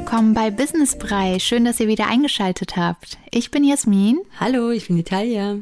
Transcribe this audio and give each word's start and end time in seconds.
Willkommen 0.00 0.32
bei 0.32 0.50
Business 0.50 0.96
Brei. 0.96 1.38
Schön, 1.38 1.66
dass 1.66 1.78
ihr 1.78 1.86
wieder 1.86 2.06
eingeschaltet 2.06 2.74
habt. 2.74 3.18
Ich 3.30 3.50
bin 3.50 3.64
Jasmin. 3.64 4.18
Hallo, 4.40 4.70
ich 4.70 4.86
bin 4.86 4.96
Italia. 4.96 5.56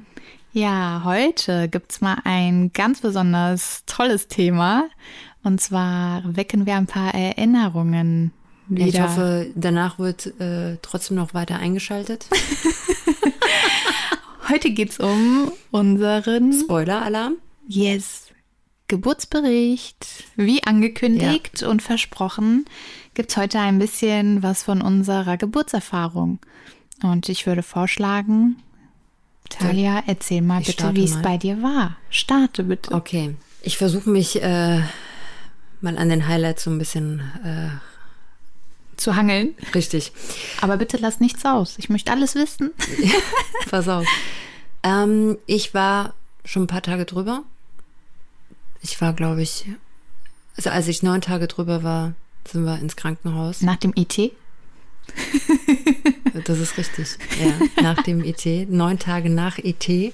Ja, 0.52 1.02
heute 1.04 1.68
gibt's 1.68 2.00
mal 2.00 2.18
ein 2.22 2.72
ganz 2.72 3.00
besonders 3.00 3.82
tolles 3.86 4.28
Thema. 4.28 4.84
Und 5.42 5.60
zwar 5.60 6.22
wecken 6.24 6.66
wir 6.66 6.76
ein 6.76 6.86
paar 6.86 7.12
Erinnerungen. 7.14 8.30
Wieder. 8.68 8.86
Ich 8.86 9.00
hoffe, 9.00 9.50
danach 9.56 9.98
wird 9.98 10.26
äh, 10.40 10.76
trotzdem 10.82 11.16
noch 11.16 11.34
weiter 11.34 11.58
eingeschaltet. 11.58 12.26
heute 14.48 14.70
geht's 14.70 15.00
um 15.00 15.50
unseren 15.72 16.52
Spoiler-Alarm. 16.52 17.38
Yes. 17.66 18.28
Geburtsbericht. 18.86 20.06
Wie 20.36 20.62
angekündigt 20.62 21.60
ja. 21.60 21.68
und 21.68 21.82
versprochen 21.82 22.64
gibt's 23.18 23.36
heute 23.36 23.58
ein 23.58 23.80
bisschen 23.80 24.44
was 24.44 24.62
von 24.62 24.80
unserer 24.80 25.36
Geburtserfahrung. 25.36 26.38
Und 27.02 27.28
ich 27.28 27.46
würde 27.46 27.64
vorschlagen, 27.64 28.62
Talia, 29.48 30.04
erzähl 30.06 30.40
mal 30.40 30.60
ich 30.60 30.68
bitte, 30.68 30.94
wie 30.94 31.02
es 31.02 31.20
bei 31.20 31.36
dir 31.36 31.60
war. 31.60 31.96
Starte 32.10 32.62
bitte. 32.62 32.92
Okay. 32.92 33.34
Ich 33.60 33.76
versuche 33.76 34.08
mich 34.08 34.40
äh, 34.40 34.82
mal 35.80 35.98
an 35.98 36.10
den 36.10 36.28
Highlights 36.28 36.62
so 36.62 36.70
ein 36.70 36.78
bisschen 36.78 37.18
äh, 37.42 37.70
zu 38.96 39.16
hangeln. 39.16 39.56
Richtig. 39.74 40.12
Aber 40.60 40.76
bitte 40.76 40.96
lass 40.96 41.18
nichts 41.18 41.44
aus. 41.44 41.74
Ich 41.78 41.88
möchte 41.88 42.12
alles 42.12 42.36
wissen. 42.36 42.70
Pass 43.68 43.88
auf. 43.88 44.06
Ähm, 44.84 45.38
ich 45.46 45.74
war 45.74 46.14
schon 46.44 46.62
ein 46.62 46.68
paar 46.68 46.82
Tage 46.82 47.04
drüber. 47.04 47.42
Ich 48.80 49.00
war, 49.00 49.12
glaube 49.12 49.42
ich, 49.42 49.66
also 50.56 50.70
als 50.70 50.86
ich 50.86 51.02
neun 51.02 51.20
Tage 51.20 51.48
drüber 51.48 51.82
war, 51.82 52.14
sind 52.46 52.64
wir 52.64 52.78
ins 52.78 52.96
Krankenhaus. 52.96 53.62
Nach 53.62 53.76
dem 53.76 53.92
IT? 53.96 54.32
Das 56.44 56.58
ist 56.60 56.76
richtig. 56.78 57.18
Ja, 57.40 57.82
nach 57.82 58.02
dem 58.02 58.22
ET, 58.22 58.44
neun 58.68 58.98
Tage 58.98 59.30
nach 59.30 59.58
ET, 59.58 59.84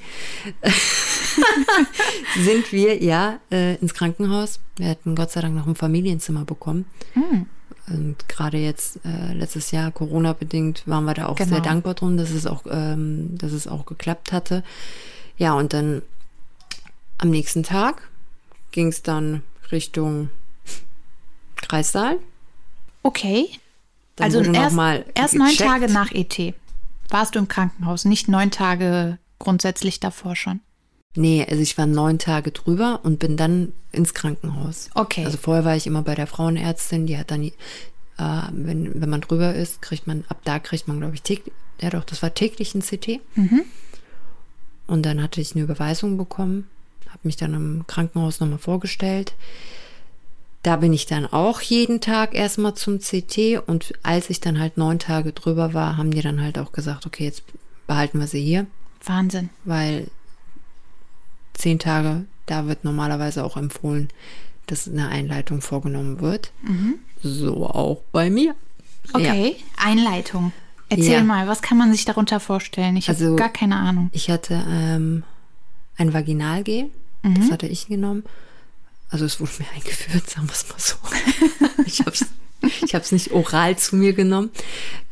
sind 2.36 2.72
wir 2.72 3.02
ja 3.02 3.40
äh, 3.50 3.76
ins 3.76 3.94
Krankenhaus. 3.94 4.60
Wir 4.76 4.88
hatten 4.88 5.14
Gott 5.14 5.30
sei 5.30 5.42
Dank 5.42 5.54
noch 5.54 5.66
ein 5.66 5.74
Familienzimmer 5.74 6.44
bekommen. 6.44 6.86
Hm. 7.12 7.46
Und 7.88 8.28
gerade 8.28 8.56
jetzt, 8.56 9.00
äh, 9.04 9.34
letztes 9.34 9.70
Jahr, 9.70 9.90
Corona-bedingt, 9.90 10.84
waren 10.86 11.04
wir 11.04 11.14
da 11.14 11.26
auch 11.26 11.36
genau. 11.36 11.50
sehr 11.50 11.60
dankbar 11.60 11.94
drum, 11.94 12.16
dass 12.16 12.30
es 12.30 12.46
auch, 12.46 12.62
ähm, 12.70 13.36
dass 13.36 13.52
es 13.52 13.68
auch 13.68 13.84
geklappt 13.84 14.32
hatte. 14.32 14.64
Ja, 15.36 15.52
und 15.54 15.74
dann 15.74 16.00
am 17.18 17.30
nächsten 17.30 17.62
Tag 17.62 18.08
ging 18.70 18.88
es 18.88 19.02
dann 19.02 19.42
Richtung 19.70 20.30
Kreissaal. 21.66 22.18
Okay. 23.02 23.48
Dann 24.16 24.26
also 24.26 24.40
erst, 24.40 24.76
erst 25.14 25.34
neun 25.34 25.56
Tage 25.56 25.92
nach 25.92 26.12
ET 26.12 26.54
warst 27.08 27.34
du 27.34 27.38
im 27.38 27.48
Krankenhaus, 27.48 28.04
nicht 28.04 28.28
neun 28.28 28.50
Tage 28.50 29.18
grundsätzlich 29.38 30.00
davor 30.00 30.36
schon. 30.36 30.60
Nee, 31.16 31.46
also 31.48 31.62
ich 31.62 31.78
war 31.78 31.86
neun 31.86 32.18
Tage 32.18 32.50
drüber 32.50 33.00
und 33.04 33.18
bin 33.18 33.36
dann 33.36 33.72
ins 33.92 34.14
Krankenhaus. 34.14 34.90
Okay. 34.94 35.24
Also 35.24 35.38
vorher 35.38 35.64
war 35.64 35.76
ich 35.76 35.86
immer 35.86 36.02
bei 36.02 36.14
der 36.14 36.26
Frauenärztin, 36.26 37.06
die 37.06 37.16
hat 37.16 37.30
dann, 37.30 37.44
äh, 37.44 37.52
wenn, 38.50 39.00
wenn 39.00 39.08
man 39.08 39.20
drüber 39.20 39.54
ist, 39.54 39.80
kriegt 39.80 40.06
man, 40.06 40.24
ab 40.28 40.40
da 40.44 40.58
kriegt 40.58 40.88
man, 40.88 40.98
glaube 40.98 41.14
ich, 41.14 41.22
täglich, 41.22 41.54
ja 41.80 41.90
doch, 41.90 42.04
das 42.04 42.22
war 42.22 42.34
täglich 42.34 42.74
ein 42.74 42.82
CT. 42.82 43.20
Mhm. 43.36 43.62
Und 44.86 45.06
dann 45.06 45.22
hatte 45.22 45.40
ich 45.40 45.54
eine 45.54 45.62
Überweisung 45.62 46.16
bekommen, 46.18 46.68
habe 47.06 47.20
mich 47.22 47.36
dann 47.36 47.54
im 47.54 47.86
Krankenhaus 47.86 48.40
nochmal 48.40 48.58
vorgestellt. 48.58 49.34
Da 50.64 50.76
bin 50.76 50.94
ich 50.94 51.04
dann 51.04 51.26
auch 51.26 51.60
jeden 51.60 52.00
Tag 52.00 52.34
erstmal 52.34 52.74
zum 52.74 52.98
CT 52.98 53.62
und 53.66 53.92
als 54.02 54.30
ich 54.30 54.40
dann 54.40 54.58
halt 54.58 54.78
neun 54.78 54.98
Tage 54.98 55.32
drüber 55.32 55.74
war, 55.74 55.98
haben 55.98 56.10
die 56.10 56.22
dann 56.22 56.40
halt 56.40 56.58
auch 56.58 56.72
gesagt, 56.72 57.04
okay, 57.04 57.24
jetzt 57.24 57.42
behalten 57.86 58.18
wir 58.18 58.26
sie 58.26 58.42
hier. 58.42 58.66
Wahnsinn. 59.04 59.50
Weil 59.64 60.08
zehn 61.52 61.78
Tage, 61.78 62.24
da 62.46 62.66
wird 62.66 62.82
normalerweise 62.82 63.44
auch 63.44 63.58
empfohlen, 63.58 64.08
dass 64.66 64.88
eine 64.88 65.08
Einleitung 65.08 65.60
vorgenommen 65.60 66.20
wird. 66.22 66.50
Mhm. 66.62 66.94
So 67.22 67.66
auch 67.66 68.00
bei 68.10 68.30
mir. 68.30 68.54
Okay, 69.12 69.56
ja. 69.58 69.84
Einleitung. 69.84 70.52
Erzähl 70.88 71.12
ja. 71.12 71.24
mal, 71.24 71.46
was 71.46 71.60
kann 71.60 71.76
man 71.76 71.92
sich 71.92 72.06
darunter 72.06 72.40
vorstellen? 72.40 72.96
Ich 72.96 73.10
also, 73.10 73.26
habe 73.26 73.36
gar 73.36 73.52
keine 73.52 73.76
Ahnung. 73.76 74.08
Ich 74.12 74.30
hatte 74.30 74.64
ähm, 74.66 75.24
ein 75.98 76.14
Vaginalgel, 76.14 76.90
mhm. 77.22 77.34
das 77.34 77.50
hatte 77.50 77.66
ich 77.66 77.86
genommen. 77.86 78.24
Also 79.14 79.26
es 79.26 79.38
wurde 79.38 79.52
mir 79.60 79.66
eingeführt, 79.76 80.28
sagen 80.28 80.48
wir 80.48 80.54
es 80.54 80.68
mal 80.68 80.74
so. 80.76 80.96
ich 81.86 82.00
habe 82.00 82.10
es 82.10 82.26
ich 83.06 83.12
nicht 83.12 83.30
oral 83.30 83.78
zu 83.78 83.94
mir 83.94 84.12
genommen, 84.12 84.50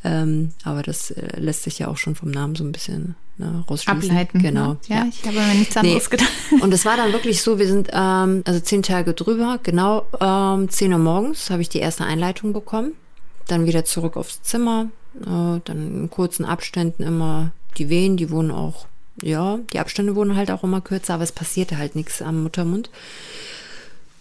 ähm, 0.02 0.52
aber 0.64 0.82
das 0.82 1.12
äh, 1.12 1.38
lässt 1.38 1.62
sich 1.62 1.78
ja 1.78 1.86
auch 1.86 1.98
schon 1.98 2.16
vom 2.16 2.30
Namen 2.30 2.56
so 2.56 2.64
ein 2.64 2.72
bisschen 2.72 3.14
ne, 3.36 3.62
rausschließen. 3.70 4.10
Ableiten. 4.10 4.38
Ne? 4.38 4.42
Genau. 4.42 4.72
Ne? 4.72 4.78
Ja, 4.88 4.96
ja, 4.96 5.06
ich 5.08 5.24
habe 5.24 5.38
mir 5.38 5.54
nichts 5.54 5.76
anderes 5.76 6.10
nee. 6.10 6.16
gedacht. 6.16 6.32
Und 6.60 6.74
es 6.74 6.84
war 6.84 6.96
dann 6.96 7.12
wirklich 7.12 7.42
so, 7.42 7.60
wir 7.60 7.68
sind 7.68 7.90
ähm, 7.92 8.42
also 8.44 8.58
zehn 8.58 8.82
Tage 8.82 9.14
drüber, 9.14 9.60
genau 9.62 10.06
ähm, 10.20 10.68
zehn 10.68 10.92
Uhr 10.92 10.98
morgens 10.98 11.50
habe 11.50 11.62
ich 11.62 11.68
die 11.68 11.78
erste 11.78 12.04
Einleitung 12.04 12.52
bekommen, 12.52 12.94
dann 13.46 13.66
wieder 13.66 13.84
zurück 13.84 14.16
aufs 14.16 14.42
Zimmer, 14.42 14.88
äh, 15.20 15.60
dann 15.64 15.94
in 16.02 16.10
kurzen 16.10 16.44
Abständen 16.44 17.04
immer 17.04 17.52
die 17.76 17.88
Wehen, 17.88 18.16
die 18.16 18.30
wurden 18.30 18.50
auch, 18.50 18.86
ja, 19.22 19.58
die 19.72 19.78
Abstände 19.78 20.16
wurden 20.16 20.34
halt 20.34 20.50
auch 20.50 20.64
immer 20.64 20.80
kürzer, 20.80 21.14
aber 21.14 21.22
es 21.22 21.32
passierte 21.32 21.78
halt 21.78 21.94
nichts 21.94 22.20
am 22.20 22.42
Muttermund. 22.42 22.90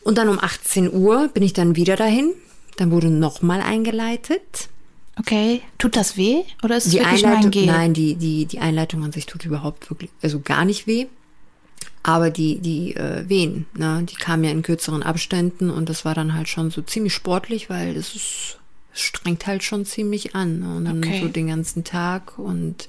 Und 0.04 0.18
dann 0.18 0.30
um 0.30 0.40
18 0.40 0.92
Uhr 0.94 1.28
bin 1.30 1.44
ich 1.44 1.54
dann 1.54 1.76
wieder 1.76 1.96
dahin. 1.96 2.34
Dann 2.78 2.92
wurde 2.92 3.10
nochmal 3.10 3.62
eingeleitet. 3.62 4.70
Okay, 5.20 5.62
tut 5.78 5.96
das 5.96 6.16
weh 6.16 6.44
oder 6.64 6.78
ist 6.78 6.86
es 6.86 6.92
die 6.94 7.00
wirklich 7.00 7.26
Einleitung, 7.26 7.52
mein? 7.54 7.66
Nein, 7.66 7.94
die, 7.94 8.16
die, 8.16 8.46
die 8.46 8.60
Einleitung 8.60 9.04
an 9.04 9.12
sich 9.12 9.26
tut 9.26 9.46
überhaupt 9.46 9.90
wirklich, 9.90 10.10
also 10.22 10.40
gar 10.40 10.66
nicht 10.66 10.88
weh. 10.88 11.08
Aber 12.02 12.32
die, 12.32 12.60
die 12.60 12.96
äh, 12.96 13.28
Wehen, 13.30 13.68
ne, 13.76 14.04
die 14.10 14.16
kamen 14.16 14.44
ja 14.44 14.52
in 14.52 14.64
kürzeren 14.64 15.04
Abständen 15.04 15.70
und 15.70 15.90
das 15.90 16.06
war 16.06 16.16
dann 16.16 16.34
halt 16.34 16.48
schon 16.48 16.72
so 16.72 16.82
ziemlich 16.82 17.14
sportlich, 17.14 17.70
weil 17.70 17.96
es 17.96 18.16
ist, 18.16 18.60
strengt 18.94 19.46
halt 19.46 19.64
schon 19.64 19.86
ziemlich 19.86 20.34
an. 20.34 20.62
Ne? 20.62 20.76
Und 20.78 20.86
dann 20.86 21.04
okay. 21.04 21.22
so 21.22 21.28
den 21.28 21.48
ganzen 21.48 21.84
Tag 21.84 22.40
und 22.40 22.88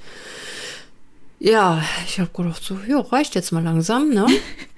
ja, 1.38 1.82
ich 2.06 2.20
habe 2.20 2.30
gedacht 2.32 2.62
so, 2.62 2.78
ja, 2.86 3.00
reicht 3.00 3.34
jetzt 3.34 3.50
mal 3.50 3.64
langsam, 3.64 4.10
ne? 4.10 4.26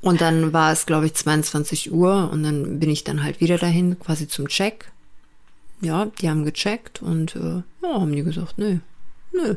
Und 0.00 0.20
dann 0.20 0.52
war 0.52 0.72
es, 0.72 0.86
glaube 0.86 1.06
ich, 1.06 1.14
22 1.14 1.92
Uhr 1.92 2.30
und 2.32 2.42
dann 2.42 2.78
bin 2.78 2.90
ich 2.90 3.04
dann 3.04 3.22
halt 3.22 3.40
wieder 3.40 3.58
dahin, 3.58 3.98
quasi 3.98 4.28
zum 4.28 4.48
Check. 4.48 4.90
Ja, 5.80 6.06
die 6.20 6.28
haben 6.28 6.44
gecheckt 6.44 7.02
und 7.02 7.36
äh, 7.36 7.62
ja, 7.82 7.94
haben 7.94 8.12
die 8.12 8.22
gesagt, 8.22 8.58
nö, 8.58 8.78
nö. 9.32 9.54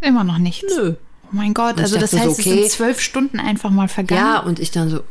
Immer 0.00 0.24
noch 0.24 0.38
nichts. 0.38 0.74
Nö. 0.76 0.94
Oh 1.24 1.28
mein 1.32 1.54
Gott, 1.54 1.78
also 1.78 1.98
das 1.98 2.12
heißt, 2.12 2.24
so, 2.24 2.30
okay. 2.30 2.40
es 2.40 2.44
sind 2.44 2.70
zwölf 2.70 3.00
Stunden 3.00 3.38
einfach 3.38 3.70
mal 3.70 3.86
vergangen. 3.86 4.20
Ja, 4.20 4.40
und 4.40 4.58
ich 4.58 4.70
dann 4.70 4.90
so, 4.90 5.02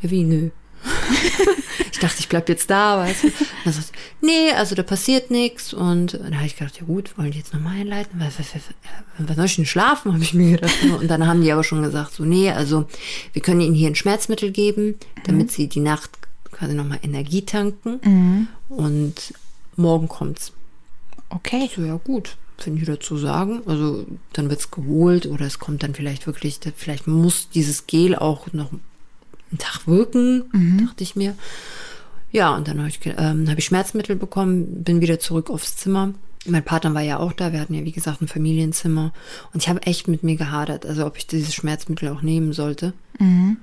ja, 0.00 0.10
wie, 0.10 0.22
nö. 0.24 0.50
ich 1.92 1.98
dachte, 1.98 2.16
ich 2.20 2.28
bleib 2.28 2.48
jetzt 2.48 2.70
da, 2.70 2.98
weißt 2.98 3.24
du. 3.24 3.32
Dann 3.64 3.72
sagt, 3.72 3.92
nee, 4.20 4.52
also 4.52 4.74
da 4.74 4.82
passiert 4.82 5.30
nichts. 5.30 5.72
Und 5.72 6.14
dann 6.14 6.36
habe 6.36 6.46
ich 6.46 6.56
gedacht, 6.56 6.78
ja 6.78 6.86
gut, 6.86 7.16
wollen 7.16 7.30
die 7.30 7.38
jetzt 7.38 7.54
nochmal 7.54 7.80
einleiten? 7.80 8.20
Was, 8.20 8.38
was, 8.38 8.54
was, 8.54 8.62
was 9.18 9.36
soll 9.36 9.44
ich 9.46 9.56
denn 9.56 9.66
schlafen, 9.66 10.12
habe 10.14 10.22
ich 10.22 10.34
mir 10.34 10.52
gedacht. 10.52 10.74
Und 10.98 11.08
dann 11.08 11.26
haben 11.26 11.42
die 11.42 11.52
aber 11.52 11.64
schon 11.64 11.82
gesagt, 11.82 12.12
so, 12.12 12.24
nee, 12.24 12.50
also 12.50 12.86
wir 13.32 13.42
können 13.42 13.60
ihnen 13.60 13.74
hier 13.74 13.88
ein 13.88 13.94
Schmerzmittel 13.94 14.50
geben, 14.50 14.96
damit 15.24 15.48
mhm. 15.48 15.50
sie 15.50 15.68
die 15.68 15.80
Nacht 15.80 16.10
quasi 16.50 16.74
nochmal 16.74 17.00
Energie 17.02 17.42
tanken. 17.42 18.00
Mhm. 18.02 18.48
Und 18.68 19.34
morgen 19.76 20.08
kommt's. 20.08 20.52
Okay. 21.30 21.70
So, 21.74 21.82
ja 21.82 21.96
gut, 21.96 22.36
finde 22.58 22.80
ich 22.80 22.86
dazu 22.86 23.16
sagen. 23.16 23.62
Also 23.66 24.06
dann 24.32 24.50
wird's 24.50 24.70
geholt 24.70 25.26
oder 25.26 25.46
es 25.46 25.58
kommt 25.58 25.82
dann 25.82 25.94
vielleicht 25.94 26.26
wirklich, 26.26 26.58
vielleicht 26.76 27.06
muss 27.06 27.48
dieses 27.50 27.86
Gel 27.86 28.16
auch 28.16 28.52
noch 28.52 28.70
einen 29.50 29.58
Tag 29.58 29.86
wirken, 29.86 30.44
mhm. 30.52 30.86
dachte 30.86 31.02
ich 31.02 31.16
mir. 31.16 31.34
Ja, 32.30 32.54
und 32.54 32.68
dann 32.68 32.78
habe 32.78 32.88
ich, 32.88 33.00
ähm, 33.04 33.48
hab 33.48 33.58
ich 33.58 33.64
Schmerzmittel 33.64 34.16
bekommen, 34.16 34.84
bin 34.84 35.00
wieder 35.00 35.18
zurück 35.18 35.50
aufs 35.50 35.76
Zimmer. 35.76 36.12
Mein 36.46 36.64
Partner 36.64 36.94
war 36.94 37.02
ja 37.02 37.18
auch 37.18 37.32
da, 37.32 37.52
wir 37.52 37.60
hatten 37.60 37.74
ja 37.74 37.84
wie 37.84 37.92
gesagt 37.92 38.20
ein 38.20 38.28
Familienzimmer. 38.28 39.12
Und 39.52 39.62
ich 39.62 39.68
habe 39.68 39.82
echt 39.82 40.08
mit 40.08 40.22
mir 40.22 40.36
gehadert, 40.36 40.86
also 40.86 41.06
ob 41.06 41.16
ich 41.16 41.26
dieses 41.26 41.54
Schmerzmittel 41.54 42.08
auch 42.10 42.22
nehmen 42.22 42.52
sollte. 42.52 42.92
Mhm. 43.18 43.58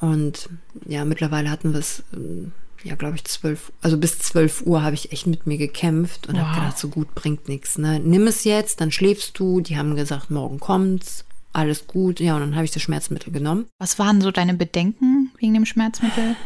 Und 0.00 0.48
ja, 0.86 1.04
mittlerweile 1.04 1.50
hatten 1.50 1.72
wir 1.72 1.80
es, 1.80 2.02
ähm, 2.12 2.52
ja, 2.84 2.96
glaube 2.96 3.16
ich, 3.16 3.24
zwölf, 3.24 3.72
also 3.80 3.96
bis 3.96 4.18
zwölf 4.18 4.62
Uhr 4.62 4.82
habe 4.82 4.94
ich 4.94 5.12
echt 5.12 5.26
mit 5.26 5.46
mir 5.46 5.56
gekämpft 5.56 6.26
und 6.26 6.34
wow. 6.34 6.42
habe 6.42 6.60
gedacht, 6.60 6.78
so 6.78 6.88
gut 6.88 7.14
bringt 7.14 7.48
nichts. 7.48 7.78
Ne? 7.78 8.00
Nimm 8.00 8.26
es 8.26 8.44
jetzt, 8.44 8.80
dann 8.80 8.90
schläfst 8.90 9.38
du. 9.38 9.60
Die 9.60 9.78
haben 9.78 9.94
gesagt, 9.94 10.30
morgen 10.30 10.60
kommt's 10.60 11.24
alles 11.52 11.86
gut. 11.86 12.20
Ja, 12.20 12.34
und 12.34 12.40
dann 12.40 12.54
habe 12.54 12.64
ich 12.64 12.70
das 12.70 12.82
Schmerzmittel 12.82 13.32
genommen. 13.32 13.66
Was 13.78 13.98
waren 13.98 14.20
so 14.20 14.30
deine 14.30 14.54
Bedenken 14.54 15.30
wegen 15.38 15.54
dem 15.54 15.66
Schmerzmittel? 15.66 16.36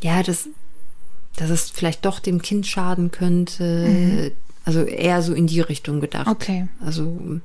Ja, 0.00 0.22
dass, 0.22 0.48
dass 1.36 1.50
es 1.50 1.70
vielleicht 1.70 2.04
doch 2.04 2.20
dem 2.20 2.42
Kind 2.42 2.66
schaden 2.66 3.10
könnte. 3.10 3.88
Mhm. 3.88 4.30
Also 4.64 4.82
eher 4.82 5.22
so 5.22 5.34
in 5.34 5.46
die 5.46 5.60
Richtung 5.60 6.00
gedacht. 6.00 6.26
Okay. 6.26 6.68
Also, 6.80 7.40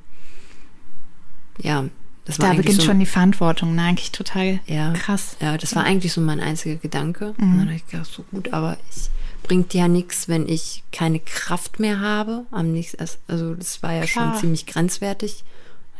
ja. 1.58 1.84
Das 2.24 2.38
war 2.38 2.50
da 2.50 2.54
beginnt 2.54 2.80
so, 2.80 2.86
schon 2.86 3.00
die 3.00 3.06
Verantwortung, 3.06 3.74
ne? 3.74 3.82
eigentlich 3.82 4.12
total 4.12 4.60
ja, 4.66 4.92
krass. 4.92 5.36
Ja, 5.40 5.56
das 5.58 5.74
war 5.74 5.84
eigentlich 5.84 6.12
so 6.12 6.20
mein 6.20 6.38
einziger 6.38 6.76
Gedanke. 6.76 7.34
Mhm. 7.38 7.44
Und 7.44 7.58
dann 7.58 7.66
habe 7.66 7.74
ich 7.74 7.86
gedacht, 7.86 8.10
so 8.10 8.24
gut, 8.30 8.52
aber 8.52 8.76
ich 8.90 9.10
bringt 9.42 9.74
ja 9.74 9.88
nichts, 9.88 10.28
wenn 10.28 10.48
ich 10.48 10.84
keine 10.92 11.18
Kraft 11.18 11.80
mehr 11.80 11.98
habe. 11.98 12.44
Am 12.50 12.72
nächsten, 12.72 13.04
also 13.26 13.54
das 13.54 13.82
war 13.82 13.94
ja 13.94 14.04
Klar. 14.04 14.32
schon 14.32 14.40
ziemlich 14.40 14.66
grenzwertig. 14.66 15.44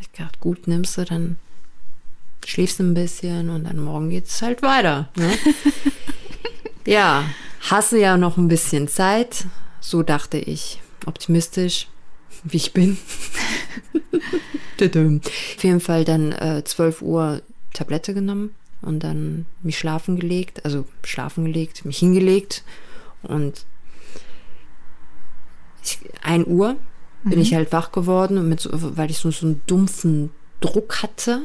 Ich 0.01 0.11
dachte, 0.13 0.39
gut, 0.41 0.67
nimmst 0.67 0.97
du, 0.99 1.05
dann 1.05 1.37
schläfst 2.45 2.79
du 2.79 2.85
ein 2.85 2.95
bisschen 2.95 3.51
und 3.51 3.65
dann 3.65 3.79
morgen 3.79 4.11
geht's 4.11 4.41
halt 4.43 4.63
weiter. 4.63 5.09
Ne? 5.17 5.31
ja, 6.87 7.25
hasse 7.69 7.99
ja 7.99 8.17
noch 8.17 8.37
ein 8.37 8.49
bisschen 8.49 8.89
Zeit. 8.89 9.47
So 9.81 10.03
dachte 10.03 10.39
ich. 10.39 10.81
Optimistisch, 11.07 11.89
wie 12.45 12.57
ich 12.57 12.73
bin. 12.73 12.99
Auf 14.81 15.63
jeden 15.63 15.81
Fall 15.81 16.05
dann 16.05 16.33
äh, 16.33 16.65
12 16.65 17.03
Uhr 17.03 17.43
Tablette 17.75 18.15
genommen 18.15 18.55
und 18.83 19.01
dann 19.01 19.47
mich 19.63 19.79
schlafen 19.79 20.19
gelegt, 20.19 20.65
also 20.65 20.87
schlafen 21.05 21.45
gelegt, 21.45 21.85
mich 21.85 21.99
hingelegt 21.99 22.65
und 23.23 23.67
ich, 25.83 25.99
1 26.23 26.47
Uhr 26.47 26.77
bin 27.25 27.41
ich 27.41 27.55
halt 27.55 27.73
wach 27.73 27.93
geworden, 27.93 28.39
und 28.39 28.49
mit 28.49 28.61
so, 28.61 28.71
weil 28.73 29.11
ich 29.11 29.19
so, 29.19 29.31
so 29.31 29.47
einen 29.47 29.63
dumpfen 29.67 30.31
Druck 30.61 31.03
hatte. 31.03 31.43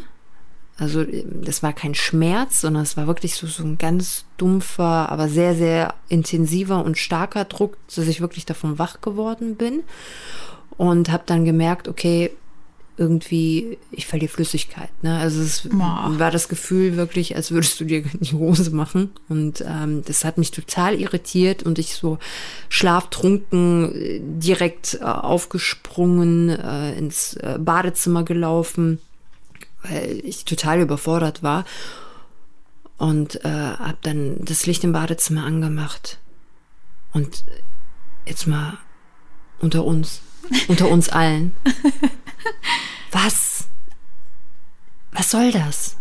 Also 0.78 1.06
das 1.06 1.64
war 1.64 1.72
kein 1.72 1.96
Schmerz, 1.96 2.62
sondern 2.62 2.84
es 2.84 2.98
war 2.98 3.08
wirklich 3.08 3.36
so, 3.36 3.48
so 3.48 3.64
ein 3.64 3.78
ganz 3.78 4.26
dumpfer, 4.38 5.10
aber 5.10 5.30
sehr, 5.30 5.56
sehr 5.56 5.94
intensiver 6.10 6.84
und 6.84 6.98
starker 6.98 7.46
Druck, 7.46 7.78
dass 7.88 8.08
ich 8.08 8.20
wirklich 8.20 8.46
davon 8.46 8.78
wach 8.78 9.00
geworden 9.00 9.56
bin 9.56 9.84
und 10.78 11.12
habe 11.12 11.24
dann 11.26 11.46
gemerkt, 11.46 11.88
okay, 11.88 12.32
irgendwie, 12.98 13.78
ich 13.92 14.08
verliere 14.08 14.32
Flüssigkeit. 14.32 14.90
Ne? 15.04 15.18
Also 15.18 15.42
es 15.42 15.68
Boah. 15.68 16.12
war 16.18 16.32
das 16.32 16.48
Gefühl 16.48 16.96
wirklich, 16.96 17.36
als 17.36 17.52
würdest 17.52 17.80
du 17.80 17.86
dir 17.86 18.02
die 18.14 18.34
Hose 18.34 18.72
machen. 18.72 19.12
Und 19.28 19.64
ähm, 19.68 20.04
das 20.06 20.24
hat 20.24 20.38
mich 20.38 20.52
total 20.52 21.00
irritiert 21.00 21.64
und 21.64 21.78
ich 21.78 21.96
so 21.96 22.20
schlaftrunken 22.70 23.96
äh, 23.96 24.22
direkt 24.22 24.96
äh, 25.02 25.04
aufgesprungen, 25.04 26.50
äh, 26.50 26.98
ins 26.98 27.34
äh, 27.36 27.58
Badezimmer 27.60 28.24
gelaufen, 28.24 29.00
weil 29.84 30.22
ich 30.24 30.46
total 30.46 30.80
überfordert 30.80 31.44
war. 31.44 31.66
Und 32.98 33.44
äh, 33.44 33.50
habe 33.50 33.98
dann 34.04 34.38
das 34.40 34.66
Licht 34.66 34.86
im 34.86 34.94
Badezimmer 34.94 35.44
angemacht. 35.44 36.18
Und 37.12 37.44
jetzt 38.26 38.48
mal 38.48 38.78
unter 39.60 39.84
uns, 39.84 40.22
unter 40.70 40.90
uns 40.90 41.10
allen. 41.10 41.54
Was? 43.12 43.68
Was 45.12 45.32
soll 45.32 45.52
das? 45.52 45.96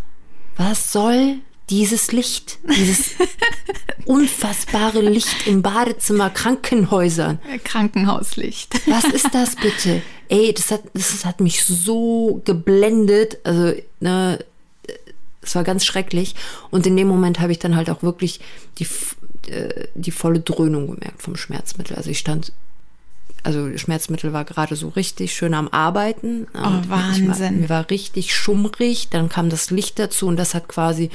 Was 0.57 0.93
soll 0.93 1.39
dieses 1.71 2.13
Licht? 2.13 2.59
Dieses 2.77 3.13
unfassbare 4.05 5.01
Licht 5.01 5.47
im 5.47 5.63
Badezimmer 5.63 6.31
Krankenhäusern. 6.31 7.41
Krankenhauslicht. 7.65 8.87
Was 8.89 9.05
ist 9.05 9.35
das 9.35 9.57
bitte? 9.57 10.03
Ey, 10.29 10.53
das 10.53 10.71
hat, 10.71 10.83
das 10.95 11.25
hat 11.25 11.41
mich 11.41 11.65
so 11.65 12.43
geblendet. 12.45 13.39
Also, 13.45 13.75
ne, 14.01 14.39
es 15.45 15.55
war 15.55 15.65
ganz 15.65 15.85
schrecklich. 15.85 16.35
Und 16.71 16.87
in 16.87 16.97
dem 16.97 17.09
Moment 17.09 17.41
habe 17.41 17.53
ich 17.53 17.59
dann 17.59 17.77
halt 17.77 17.91
auch 17.91 18.03
wirklich 18.03 18.41
die, 18.79 18.87
äh, 19.51 19.89
die 19.95 20.11
volle 20.11 20.41
Dröhnung 20.41 20.87
gemerkt 20.87 21.23
vom 21.23 21.37
Schmerzmittel. 21.37 21.97
Also 21.97 22.11
ich 22.11 22.19
stand, 22.19 22.53
also 23.45 23.77
Schmerzmittel 23.79 24.33
war 24.33 24.45
gerade 24.45 24.75
so 24.75 24.89
richtig 24.89 25.35
schön 25.35 25.55
am 25.55 25.69
Arbeiten. 25.69 26.45
Und 26.53 26.85
Ich 26.85 26.89
war, 26.91 27.13
Oh, 27.15 27.27
Wahnsinn. 27.29 27.61
mir 27.61 27.69
war 27.69 27.89
richtig 27.91 28.35
schummrig. 28.35 29.09
Dann 29.11 29.29
kam 29.29 29.49
das 29.51 29.71
Licht 29.71 29.99
dazu 29.99 30.27
und 30.27 30.37
das 30.37 30.55
hat 30.55 30.67
quasi 30.69 31.11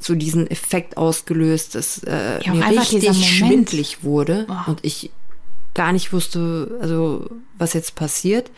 so 0.00 0.14
diesen 0.14 0.48
Effekt 0.50 0.96
ausgelöst, 0.96 1.74
dass 1.74 2.02
äh, 2.04 2.40
Ja, 2.44 2.54
mir 2.54 2.66
richtig 2.80 3.26
schwindlig 3.26 4.02
wurde 4.04 4.46
Oh. 4.48 4.70
und 4.70 4.84
ich 4.84 5.10
gar 5.74 5.92
nicht 5.92 6.12
wusste, 6.12 6.78
also 6.80 7.28
was 7.58 7.72
jetzt 7.74 7.94
passiert. 7.94 8.50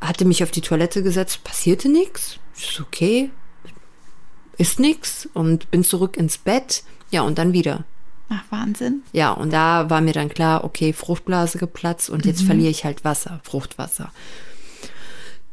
Hatte 0.00 0.24
mich 0.24 0.42
auf 0.42 0.50
die 0.50 0.60
Toilette 0.60 1.02
gesetzt, 1.02 1.42
passierte 1.44 1.88
nichts. 1.88 2.38
Ist 2.56 2.80
okay, 2.80 3.30
ist 4.56 4.78
nix 4.80 5.28
und 5.34 5.70
bin 5.70 5.84
zurück 5.84 6.16
ins 6.16 6.38
Bett. 6.38 6.82
Ja, 7.10 7.22
und 7.22 7.38
dann 7.38 7.52
wieder. 7.52 7.84
Ach, 8.30 8.42
Wahnsinn. 8.50 9.02
Ja, 9.12 9.32
und 9.32 9.52
da 9.52 9.88
war 9.88 10.00
mir 10.00 10.12
dann 10.12 10.28
klar, 10.28 10.64
okay, 10.64 10.92
Fruchtblase 10.92 11.58
geplatzt 11.58 12.10
und 12.10 12.24
Mhm. 12.24 12.30
jetzt 12.30 12.42
verliere 12.42 12.70
ich 12.70 12.84
halt 12.84 13.04
Wasser, 13.04 13.40
Fruchtwasser. 13.42 14.12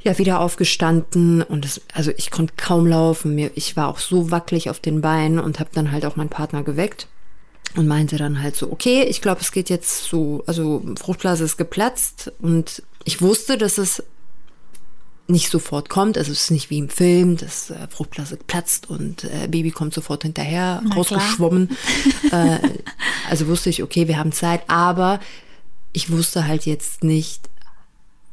Ja, 0.03 0.17
wieder 0.19 0.39
aufgestanden 0.39 1.41
und 1.41 1.65
das, 1.65 1.81
also 1.93 2.11
ich 2.15 2.29
konnte 2.29 2.53
kaum 2.57 2.85
laufen. 2.85 3.33
Mir, 3.33 3.49
ich 3.55 3.75
war 3.75 3.87
auch 3.87 3.97
so 3.97 4.29
wackelig 4.29 4.69
auf 4.69 4.79
den 4.79 5.01
Beinen 5.01 5.39
und 5.39 5.59
habe 5.59 5.71
dann 5.73 5.91
halt 5.91 6.05
auch 6.05 6.15
meinen 6.15 6.29
Partner 6.29 6.61
geweckt 6.63 7.07
und 7.75 7.87
meinte 7.87 8.17
dann 8.17 8.41
halt 8.43 8.55
so, 8.55 8.71
okay, 8.71 9.03
ich 9.03 9.21
glaube, 9.21 9.41
es 9.41 9.51
geht 9.51 9.69
jetzt 9.69 10.03
so, 10.03 10.43
also 10.45 10.83
Fruchtblase 10.99 11.43
ist 11.43 11.57
geplatzt 11.57 12.31
und 12.39 12.83
ich 13.03 13.21
wusste, 13.21 13.57
dass 13.57 13.77
es 13.79 14.03
nicht 15.27 15.49
sofort 15.49 15.89
kommt. 15.89 16.17
Also 16.17 16.31
es 16.31 16.41
ist 16.43 16.51
nicht 16.51 16.69
wie 16.69 16.77
im 16.77 16.89
Film, 16.89 17.37
dass 17.37 17.71
äh, 17.71 17.87
Fruchtblase 17.89 18.37
platzt 18.37 18.89
und 18.89 19.23
äh, 19.23 19.47
Baby 19.47 19.71
kommt 19.71 19.93
sofort 19.93 20.23
hinterher, 20.23 20.81
Na 20.85 20.95
rausgeschwommen. 20.95 21.69
äh, 22.31 22.57
also 23.29 23.47
wusste 23.47 23.69
ich, 23.69 23.81
okay, 23.81 24.07
wir 24.07 24.17
haben 24.17 24.31
Zeit, 24.31 24.61
aber 24.67 25.19
ich 25.93 26.11
wusste 26.11 26.45
halt 26.47 26.65
jetzt 26.65 27.03
nicht, 27.03 27.49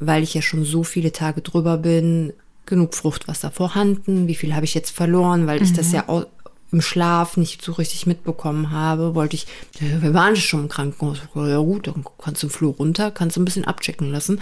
weil 0.01 0.23
ich 0.23 0.35
ja 0.35 0.43
schon 0.43 0.65
so 0.65 0.83
viele 0.85 1.13
Tage 1.13 1.41
drüber 1.41 1.79
bin, 1.79 2.33
genug 2.67 2.95
Fruchtwasser 2.95 3.51
vorhanden, 3.51 4.29
wie 4.29 4.35
viel 4.35 4.55
habe 4.55 4.65
ich 4.65 4.75
jetzt 4.75 4.91
verloren, 4.91 5.47
weil 5.47 5.63
ich 5.63 5.73
das 5.73 5.93
ja 5.93 6.09
au- 6.09 6.27
im 6.71 6.81
Schlaf 6.81 7.37
nicht 7.37 7.61
so 7.63 7.73
richtig 7.73 8.07
mitbekommen 8.07 8.71
habe, 8.71 9.15
wollte 9.15 9.37
ich, 9.37 9.47
wir 9.79 10.15
waren 10.15 10.37
schon 10.37 10.61
im 10.63 10.69
Krankenhaus, 10.69 11.19
ja 11.35 11.59
gut, 11.59 11.87
dann 11.87 12.05
kannst 12.19 12.43
du 12.43 12.47
im 12.47 12.51
Flur 12.53 12.75
runter, 12.75 13.11
kannst 13.11 13.37
du 13.37 13.43
ein 13.43 13.45
bisschen 13.45 13.65
abchecken 13.67 14.11
lassen. 14.11 14.41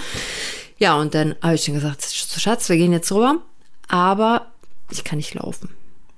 Ja, 0.80 0.96
und 0.98 1.14
dann 1.14 1.34
habe 1.42 1.54
ich 1.54 1.64
dann 1.64 1.74
gesagt, 1.74 2.02
Schatz, 2.04 2.68
wir 2.68 2.76
gehen 2.76 2.92
jetzt 2.92 3.12
rüber, 3.12 3.38
aber 3.88 4.46
ich 4.90 5.04
kann 5.04 5.18
nicht 5.18 5.34
laufen. 5.34 5.68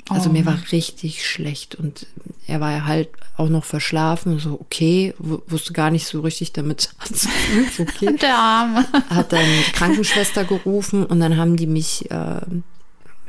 Also 0.08 0.30
Oh. 0.30 0.32
mir 0.32 0.44
war 0.46 0.58
richtig 0.72 1.26
schlecht 1.26 1.74
und 1.76 2.06
er 2.46 2.60
war 2.60 2.72
ja 2.72 2.84
halt 2.86 3.08
auch 3.36 3.48
noch 3.48 3.64
verschlafen, 3.64 4.38
so 4.40 4.54
okay, 4.60 5.14
wu- 5.18 5.40
wusste 5.46 5.72
gar 5.72 5.90
nicht 5.90 6.06
so 6.06 6.20
richtig 6.20 6.52
damit 6.52 6.90
anzufangen, 6.98 7.66
okay 7.78 8.16
Der 8.20 8.36
Arme. 8.36 8.84
hat 9.10 9.32
dann 9.32 9.44
die 9.44 9.72
Krankenschwester 9.72 10.44
gerufen 10.44 11.04
und 11.06 11.20
dann 11.20 11.36
haben 11.36 11.56
die 11.56 11.66
mich 11.68 12.10
äh, 12.10 12.40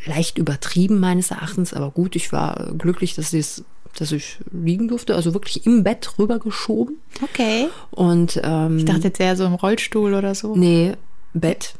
leicht 0.06 0.38
übertrieben 0.38 1.00
meines 1.00 1.32
Erachtens, 1.32 1.74
aber 1.74 1.92
gut, 1.92 2.16
ich 2.16 2.32
war 2.32 2.74
glücklich, 2.78 3.14
dass, 3.16 3.32
ich's- 3.34 3.64
dass 3.98 4.12
ich 4.12 4.38
liegen 4.52 4.88
durfte, 4.88 5.16
also 5.16 5.34
wirklich 5.34 5.66
im 5.68 5.84
Bett 5.84 6.18
rübergeschoben 6.18 6.96
Okay. 7.22 7.70
und 7.92 8.42
ähm, 8.44 8.80
Ich 8.80 8.86
dachte 8.86 9.04
jetzt 9.04 9.20
eher 9.20 9.36
so 9.38 9.46
im 9.46 9.54
Rollstuhl 9.54 10.14
oder 10.16 10.34
so. 10.36 10.56
nee, 10.56 10.94
Bett, 11.34 11.76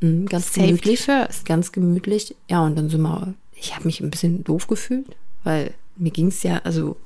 Mhm, 0.00 0.26
ganz 0.26 0.46
Safety 0.54 0.66
gemütlich, 0.68 1.00
first. 1.00 1.44
ganz 1.44 1.72
gemütlich, 1.72 2.36
ja 2.48 2.64
und 2.64 2.76
dann 2.76 2.88
sind 2.88 3.02
wir, 3.02 3.34
ich 3.54 3.74
habe 3.74 3.86
mich 3.86 4.00
ein 4.00 4.10
bisschen 4.10 4.44
doof 4.44 4.66
gefühlt, 4.68 5.16
weil 5.44 5.72
mir 5.96 6.10
ging 6.12 6.28
es 6.28 6.42
ja, 6.44 6.58
also 6.58 6.96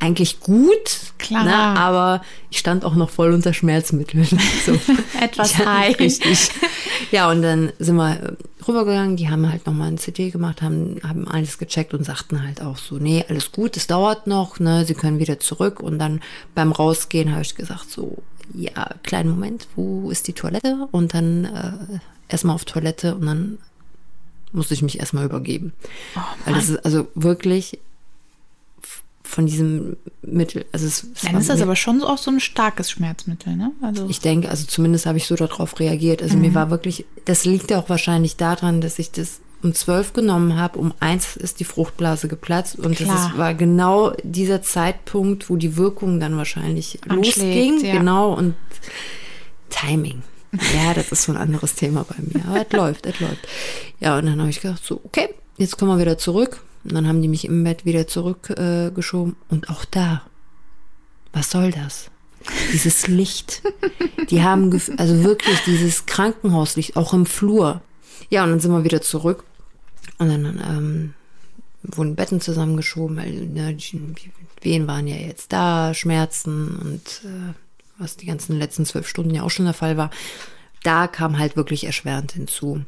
eigentlich 0.00 0.40
gut, 0.40 1.08
Klar. 1.18 1.44
Ne, 1.44 1.54
aber 1.54 2.22
ich 2.50 2.58
stand 2.58 2.84
auch 2.84 2.94
noch 2.94 3.10
voll 3.10 3.32
unter 3.32 3.52
Schmerzmitteln. 3.52 4.26
So. 4.64 4.72
Etwas 5.20 5.58
Ja, 5.58 5.66
high. 5.66 5.98
Richtig. 5.98 6.50
Ja, 7.10 7.30
und 7.30 7.42
dann 7.42 7.72
sind 7.78 7.96
wir 7.96 8.36
rübergegangen, 8.66 9.16
die 9.16 9.28
haben 9.28 9.50
halt 9.50 9.66
nochmal 9.66 9.88
ein 9.88 9.96
CT 9.96 10.32
gemacht, 10.32 10.62
haben, 10.62 10.96
haben 11.02 11.26
alles 11.28 11.58
gecheckt 11.58 11.94
und 11.94 12.04
sagten 12.04 12.42
halt 12.42 12.60
auch 12.60 12.76
so, 12.76 12.96
nee, 12.96 13.24
alles 13.28 13.52
gut, 13.52 13.76
es 13.76 13.86
dauert 13.86 14.26
noch, 14.26 14.58
ne, 14.60 14.84
sie 14.84 14.94
können 14.94 15.18
wieder 15.18 15.40
zurück. 15.40 15.80
Und 15.80 15.98
dann 15.98 16.20
beim 16.54 16.72
Rausgehen 16.72 17.32
habe 17.32 17.42
ich 17.42 17.54
gesagt, 17.54 17.90
so, 17.90 18.18
ja, 18.54 18.90
kleinen 19.02 19.30
Moment, 19.30 19.68
wo 19.76 20.10
ist 20.10 20.28
die 20.28 20.32
Toilette? 20.32 20.88
Und 20.90 21.14
dann 21.14 21.44
äh, 21.44 21.98
erstmal 22.28 22.54
auf 22.54 22.64
Toilette 22.64 23.14
und 23.14 23.26
dann 23.26 23.58
musste 24.52 24.74
ich 24.74 24.82
mich 24.82 24.98
erstmal 24.98 25.24
übergeben. 25.24 25.72
Weil 26.44 26.54
das 26.54 26.68
ist 26.68 26.84
also 26.84 27.08
wirklich 27.14 27.78
von 29.28 29.46
diesem 29.46 29.96
Mittel, 30.22 30.64
also 30.72 30.86
es, 30.86 31.06
es 31.14 31.22
Dann 31.22 31.36
ist 31.36 31.50
das 31.50 31.60
aber 31.60 31.76
schon 31.76 32.02
auch 32.02 32.16
so 32.18 32.30
ein 32.30 32.40
starkes 32.40 32.90
Schmerzmittel, 32.90 33.54
ne? 33.56 33.72
Also 33.82 34.06
ich 34.08 34.20
denke, 34.20 34.48
also 34.48 34.64
zumindest 34.66 35.04
habe 35.06 35.18
ich 35.18 35.26
so 35.26 35.34
darauf 35.36 35.78
reagiert. 35.78 36.22
Also 36.22 36.36
Mhm. 36.36 36.42
mir 36.42 36.54
war 36.54 36.70
wirklich, 36.70 37.04
das 37.26 37.44
liegt 37.44 37.70
ja 37.70 37.78
auch 37.78 37.88
wahrscheinlich 37.90 38.36
daran, 38.36 38.80
dass 38.80 38.98
ich 38.98 39.10
das 39.12 39.40
um 39.62 39.74
zwölf 39.74 40.12
genommen 40.12 40.56
habe, 40.56 40.78
um 40.78 40.94
eins 41.00 41.36
ist 41.36 41.58
die 41.60 41.64
Fruchtblase 41.64 42.28
geplatzt 42.28 42.78
und 42.78 42.98
das 43.00 43.06
Klar. 43.08 43.30
ist, 43.32 43.38
war 43.38 43.54
genau 43.54 44.12
dieser 44.22 44.62
Zeitpunkt, 44.62 45.50
wo 45.50 45.56
die 45.56 45.76
Wirkung 45.76 46.20
dann 46.20 46.36
wahrscheinlich 46.36 46.98
Anschlägt, 47.08 47.72
losging. 47.72 47.84
ja. 47.84 47.98
Genau 47.98 48.32
und 48.34 48.54
Timing. 49.70 50.22
Ja, 50.74 50.94
das 50.94 51.12
ist 51.12 51.24
so 51.24 51.32
ein 51.32 51.38
anderes 51.38 51.74
Thema 51.74 52.04
bei 52.08 52.14
mir. 52.20 52.44
Aber 52.48 52.64
es 52.66 52.72
läuft, 52.72 53.06
es 53.06 53.20
läuft. 53.20 53.46
Ja, 54.00 54.16
und 54.16 54.26
dann 54.26 54.38
habe 54.40 54.48
ich 54.48 54.60
gedacht, 54.62 54.82
so, 54.84 55.00
okay, 55.04 55.28
jetzt 55.58 55.76
kommen 55.76 55.90
wir 55.90 55.98
wieder 56.00 56.16
zurück. 56.16 56.62
Und 56.84 56.94
dann 56.94 57.06
haben 57.08 57.22
die 57.22 57.28
mich 57.28 57.44
im 57.44 57.64
Bett 57.64 57.84
wieder 57.84 58.06
zurückgeschoben. 58.06 59.32
Äh, 59.34 59.52
und 59.52 59.70
auch 59.70 59.84
da, 59.84 60.22
was 61.32 61.50
soll 61.50 61.70
das? 61.70 62.10
Dieses 62.72 63.08
Licht. 63.08 63.62
Die 64.30 64.42
haben, 64.42 64.72
also 64.96 65.24
wirklich 65.24 65.58
dieses 65.66 66.06
Krankenhauslicht, 66.06 66.96
auch 66.96 67.12
im 67.12 67.26
Flur. 67.26 67.82
Ja, 68.30 68.44
und 68.44 68.50
dann 68.50 68.60
sind 68.60 68.72
wir 68.72 68.84
wieder 68.84 69.02
zurück. 69.02 69.44
Und 70.18 70.28
dann 70.28 70.62
ähm, 70.66 71.14
wurden 71.82 72.16
Betten 72.16 72.40
zusammengeschoben, 72.40 73.16
weil 73.16 73.32
ne, 73.32 73.76
Wehen 74.60 74.86
waren 74.86 75.06
ja 75.06 75.16
jetzt 75.16 75.52
da, 75.52 75.94
Schmerzen 75.94 76.76
und 76.76 77.22
äh, 77.24 77.54
was 77.98 78.16
die 78.16 78.26
ganzen 78.26 78.58
letzten 78.58 78.84
zwölf 78.84 79.08
Stunden 79.08 79.34
ja 79.34 79.42
auch 79.42 79.50
schon 79.50 79.66
der 79.66 79.74
Fall 79.74 79.96
war. 79.96 80.10
Da 80.82 81.06
kam 81.08 81.38
halt 81.38 81.56
wirklich 81.56 81.84
erschwerend 81.84 82.32
hinzu. 82.32 82.84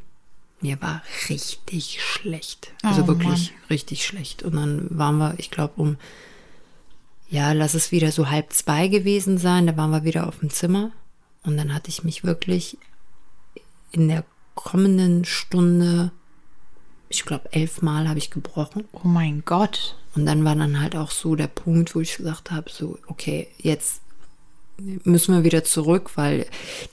Mir 0.61 0.81
war 0.83 1.03
richtig 1.29 2.03
schlecht. 2.03 2.73
Also 2.83 3.03
Oh, 3.03 3.07
wirklich 3.07 3.53
richtig 3.71 4.05
schlecht. 4.05 4.43
Und 4.43 4.57
dann 4.57 4.87
waren 4.91 5.19
wir, 5.19 5.35
ich 5.39 5.51
glaube, 5.51 5.75
um, 5.77 5.97
ja, 7.31 7.53
lass 7.53 7.75
es 7.75 7.93
wieder 7.93 8.13
so 8.13 8.29
halb 8.29 8.53
zwei 8.53 8.89
gewesen 8.89 9.39
sein. 9.39 9.67
Da 9.67 9.77
waren 9.77 9.91
wir 9.91 10.05
wieder 10.05 10.27
auf 10.27 10.41
dem 10.41 10.51
Zimmer. 10.51 10.91
Und 11.43 11.57
dann 11.57 11.73
hatte 11.73 11.89
ich 11.89 12.05
mich 12.05 12.25
wirklich 12.25 12.77
in 13.93 14.09
der 14.09 14.25
kommenden 14.55 15.25
Stunde, 15.25 16.13
ich 17.09 17.25
glaube, 17.25 17.53
elfmal 17.53 18.09
habe 18.09 18.19
ich 18.19 18.31
gebrochen. 18.31 18.85
Oh 18.93 19.09
mein 19.09 19.43
Gott. 19.45 19.97
Und 20.15 20.27
dann 20.27 20.45
war 20.45 20.55
dann 20.55 20.81
halt 20.81 20.97
auch 20.97 21.11
so 21.11 21.35
der 21.37 21.47
Punkt, 21.47 21.95
wo 21.95 22.01
ich 22.01 22.17
gesagt 22.17 22.51
habe, 22.51 22.71
so, 22.71 22.99
okay, 23.07 23.49
jetzt 23.59 24.03
müssen 25.05 25.35
wir 25.35 25.45
wieder 25.45 25.65
zurück, 25.65 26.13
weil 26.17 26.47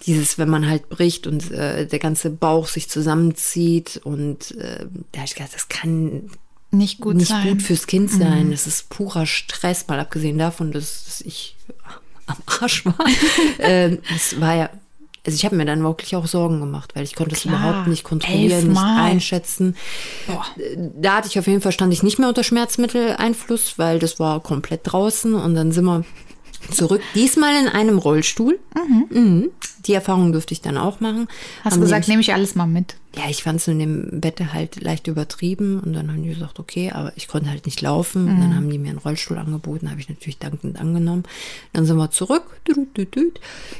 dieses, 0.06 0.38
wenn 0.38 0.50
man 0.50 0.67
halt 0.67 0.89
bricht 0.89 1.27
und 1.27 1.51
äh, 1.51 1.86
der 1.86 2.00
ganze 2.00 2.29
Bauch 2.29 2.67
sich 2.67 2.89
zusammenzieht 2.89 4.01
und 4.03 4.51
äh, 4.58 4.86
da 5.12 5.20
habe 5.20 5.27
ich 5.27 5.36
gedacht, 5.36 5.53
das 5.53 5.70
kann 5.70 6.29
Nicht 6.72 7.00
gut 7.00 7.15
nicht 7.15 7.29
sein. 7.29 7.46
Mhm. 7.46 7.50
gut 7.50 7.62
fürs 7.62 7.88
Kind 7.88 8.12
sein. 8.12 8.51
Das 8.51 8.67
ist 8.67 8.89
purer 8.89 9.25
Stress, 9.25 9.88
mal 9.88 10.00
abgesehen 10.00 10.38
davon, 10.38 10.72
dass, 10.72 11.06
dass 11.06 11.22
ich 11.22 11.56
am 12.27 12.38
Arsch 12.46 12.86
war. 12.86 12.98
ähm, 13.60 14.00
es 14.15 14.39
war 14.39 14.56
ja, 14.56 14.70
also 15.25 15.36
ich 15.36 15.44
habe 15.44 15.58
mir 15.58 15.65
dann 15.65 15.84
wirklich 15.84 16.15
auch 16.15 16.25
Sorgen 16.25 16.62
gemacht, 16.62 16.96
weil 16.96 17.03
ich 17.03 17.13
konnte 17.13 17.36
es 17.36 17.44
überhaupt 17.44 17.88
nicht 17.88 18.06
kontrollieren, 18.06 18.70
nicht 18.70 18.82
einschätzen. 18.82 19.75
Boah. 20.25 20.46
Da 20.96 21.17
hatte 21.17 21.27
ich 21.27 21.38
auf 21.38 21.48
jeden 21.48 21.60
Fall, 21.60 21.74
stand 21.74 21.91
ich 21.91 22.01
nicht 22.01 22.17
mehr 22.17 22.29
unter 22.29 22.46
Schmerzmitteleinfluss, 22.46 23.77
weil 23.77 24.00
das 24.00 24.20
war 24.20 24.39
komplett 24.39 24.82
draußen 24.84 25.34
und 25.34 25.53
dann 25.53 25.74
sind 25.74 25.84
wir 25.84 26.06
zurück. 26.72 27.02
Diesmal 27.16 27.56
in 27.62 27.68
einem 27.68 27.98
Rollstuhl. 27.98 28.60
Mhm. 29.10 29.52
Die 29.86 29.94
Erfahrung 29.94 30.32
durfte 30.32 30.54
ich 30.54 30.62
dann 30.62 30.78
auch 30.78 31.00
machen. 31.00 31.28
Hast 31.64 31.74
Haben 31.74 31.80
du 31.82 31.86
gesagt, 31.86 32.08
nehme 32.08 32.22
ich 32.22 32.34
alles 32.34 32.56
mal 32.56 32.66
mit. 32.68 32.96
ja, 33.16 33.24
ich 33.30 33.44
fand 33.44 33.60
es 33.60 33.68
in 33.68 33.80
dem 33.80 34.20
Bett 34.20 34.42
halt 34.54 34.82
leicht 34.82 35.08
übertrieben 35.08 35.80
und 35.80 35.94
dann 35.94 36.10
haben 36.12 36.24
die 36.24 36.30
gesagt, 36.30 36.60
okay, 36.60 36.92
aber 36.92 37.14
ich 37.16 37.28
konnte 37.28 37.50
halt 37.50 37.66
nicht 37.66 37.82
laufen. 37.82 38.28
Und 38.28 38.40
dann 38.42 38.56
haben 38.56 38.70
die 38.70 38.78
mir 38.80 38.90
einen 38.90 38.98
Rollstuhl 38.98 39.38
angeboten, 39.38 39.90
habe 39.90 40.00
ich 40.02 40.10
natürlich 40.10 40.40
dankend 40.40 40.80
angenommen. 40.80 41.24
Dann 41.74 41.86
sind 41.86 41.98
wir 41.98 42.12
zurück. 42.12 42.44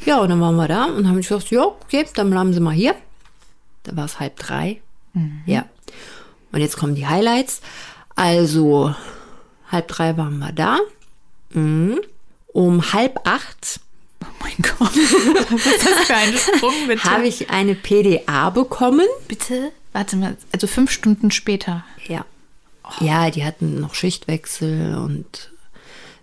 Ja, 0.06 0.20
und 0.22 0.30
dann 0.30 0.40
waren 0.40 0.56
wir 0.56 0.68
da 0.68 0.86
und 0.86 1.08
haben 1.08 1.18
gesagt, 1.18 1.50
ja, 1.52 1.64
okay, 1.66 2.06
dann 2.16 2.30
bleiben 2.30 2.54
Sie 2.54 2.60
mal 2.60 2.74
hier. 2.74 2.96
Da 3.84 3.96
war 3.98 4.06
es 4.06 4.20
halb 4.20 4.38
drei. 4.38 4.82
Ja. 5.46 5.66
Und 6.52 6.62
jetzt 6.62 6.78
kommen 6.78 6.96
die 6.96 7.08
Highlights. 7.08 7.62
Also, 8.16 8.96
halb 9.72 9.88
drei 9.90 10.16
waren 10.18 10.38
wir 10.40 10.52
da. 10.52 10.78
Mhm. 11.54 12.00
Um 12.58 12.92
halb 12.92 13.20
acht 13.28 13.80
Oh 14.24 14.26
mein 14.42 14.56
Gott. 14.58 14.96
Was 15.52 15.66
ist 15.68 15.86
das 15.86 16.08
für 16.08 16.16
ein 16.16 16.34
Sprung, 16.36 16.74
bitte? 16.88 17.04
habe 17.04 17.28
ich 17.28 17.52
eine 17.52 17.76
PDA 17.76 18.50
bekommen. 18.50 19.06
Bitte? 19.28 19.72
Warte 19.94 20.16
mal, 20.16 20.36
also 20.52 20.66
fünf 20.66 20.90
Stunden 20.90 21.30
später. 21.30 21.86
Ja. 22.08 22.26
Ja, 23.00 23.30
die 23.30 23.46
hatten 23.46 23.80
noch 23.80 23.94
Schichtwechsel 23.94 24.96
und 24.96 25.52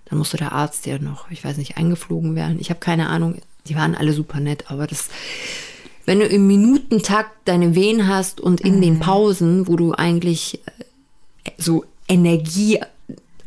dann 0.06 0.18
musste 0.18 0.36
der 0.36 0.50
Arzt 0.50 0.86
ja 0.86 0.98
noch, 0.98 1.30
ich 1.30 1.44
weiß 1.44 1.56
nicht, 1.56 1.76
eingeflogen 1.76 2.34
werden. 2.34 2.58
Ich 2.58 2.68
habe 2.70 2.80
keine 2.80 3.10
Ahnung. 3.10 3.40
Die 3.68 3.76
waren 3.76 3.94
alle 3.94 4.12
super 4.12 4.40
nett, 4.40 4.72
aber 4.72 4.88
das, 4.88 5.10
wenn 6.04 6.18
du 6.18 6.26
im 6.26 6.48
Minutentakt 6.48 7.30
deine 7.44 7.76
Wehen 7.76 8.08
hast 8.08 8.40
und 8.40 8.60
in 8.60 8.82
den 8.82 8.98
Pausen, 8.98 9.68
wo 9.68 9.76
du 9.76 9.92
eigentlich 9.92 10.58
äh, 11.44 11.50
so 11.58 11.84
Energie 12.08 12.80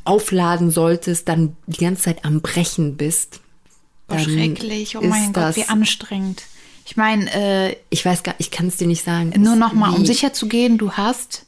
aufladen 0.07 0.71
solltest, 0.71 1.27
dann 1.29 1.55
die 1.67 1.83
ganze 1.83 2.03
Zeit 2.03 2.25
am 2.25 2.41
Brechen 2.41 2.97
bist. 2.97 3.39
Oh, 4.09 4.17
schrecklich. 4.17 4.95
Oh 4.97 5.01
mein 5.01 5.33
Gott, 5.33 5.55
wie 5.57 5.65
anstrengend. 5.67 6.43
Ich 6.85 6.95
meine, 6.95 7.29
äh, 7.33 7.75
Ich 7.89 8.05
weiß 8.05 8.23
gar, 8.23 8.35
ich 8.37 8.49
kann 8.51 8.67
es 8.67 8.77
dir 8.77 8.87
nicht 8.87 9.03
sagen. 9.03 9.33
nur 9.37 9.53
Es- 9.53 9.59
noch 9.59 9.73
mal, 9.73 9.89
um 9.93 10.05
sicher 10.05 10.31
zu 10.33 10.47
gehen, 10.47 10.77
du 10.77 10.93
hast 10.93 11.45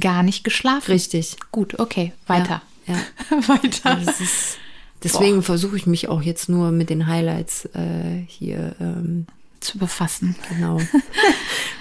gar 0.00 0.22
nicht 0.22 0.44
geschlafen. 0.44 0.90
Richtig. 0.90 1.36
Gut, 1.52 1.78
okay, 1.78 2.12
weiter. 2.26 2.62
Ja, 2.86 2.94
ja. 2.94 3.48
weiter. 3.48 3.96
Das 4.04 4.20
ist, 4.20 4.56
deswegen 5.02 5.42
versuche 5.42 5.76
ich 5.76 5.86
mich 5.86 6.08
auch 6.08 6.22
jetzt 6.22 6.48
nur 6.48 6.70
mit 6.70 6.88
den 6.90 7.06
Highlights 7.06 7.66
äh, 7.74 8.22
hier, 8.26 8.74
ähm, 8.80 9.26
Zu 9.60 9.76
befassen. 9.78 10.34
genau. 10.48 10.80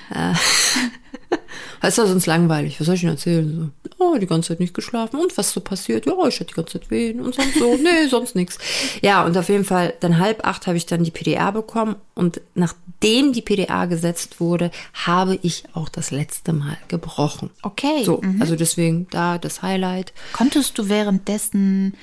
ist 1.81 1.97
ja 1.97 2.05
sonst 2.05 2.25
langweilig. 2.25 2.79
Was 2.79 2.85
soll 2.85 2.95
ich 2.95 3.01
denn 3.01 3.11
erzählen? 3.11 3.71
So, 3.97 4.03
oh, 4.03 4.17
die 4.17 4.27
ganze 4.27 4.49
Zeit 4.49 4.59
nicht 4.59 4.73
geschlafen. 4.73 5.19
Und 5.19 5.37
was 5.37 5.51
so 5.51 5.61
passiert? 5.61 6.05
Ja, 6.05 6.13
ich 6.27 6.39
hatte 6.39 6.45
die 6.45 6.53
ganze 6.53 6.79
Zeit 6.79 6.89
wehen 6.89 7.19
und 7.19 7.35
sonst 7.35 7.57
so. 7.57 7.77
Nee, 7.87 8.07
sonst 8.09 8.35
nichts. 8.35 8.57
Ja, 9.01 9.23
und 9.23 9.37
auf 9.37 9.49
jeden 9.49 9.63
Fall, 9.65 9.93
dann 9.99 10.19
halb 10.19 10.45
acht 10.45 10.67
habe 10.67 10.77
ich 10.77 10.85
dann 10.85 11.03
die 11.03 11.11
PDA 11.11 11.51
bekommen. 11.51 11.95
Und 12.15 12.41
nachdem 12.55 13.33
die 13.33 13.41
PDA 13.41 13.85
gesetzt 13.85 14.39
wurde, 14.39 14.71
habe 14.93 15.39
ich 15.41 15.63
auch 15.73 15.89
das 15.89 16.11
letzte 16.11 16.53
Mal 16.53 16.77
gebrochen. 16.87 17.49
Okay. 17.61 18.03
So, 18.03 18.21
mhm. 18.21 18.41
also 18.41 18.55
deswegen 18.55 19.07
da 19.11 19.37
das 19.37 19.61
Highlight. 19.61 20.13
Konntest 20.33 20.77
du 20.77 20.89
währenddessen 20.89 21.95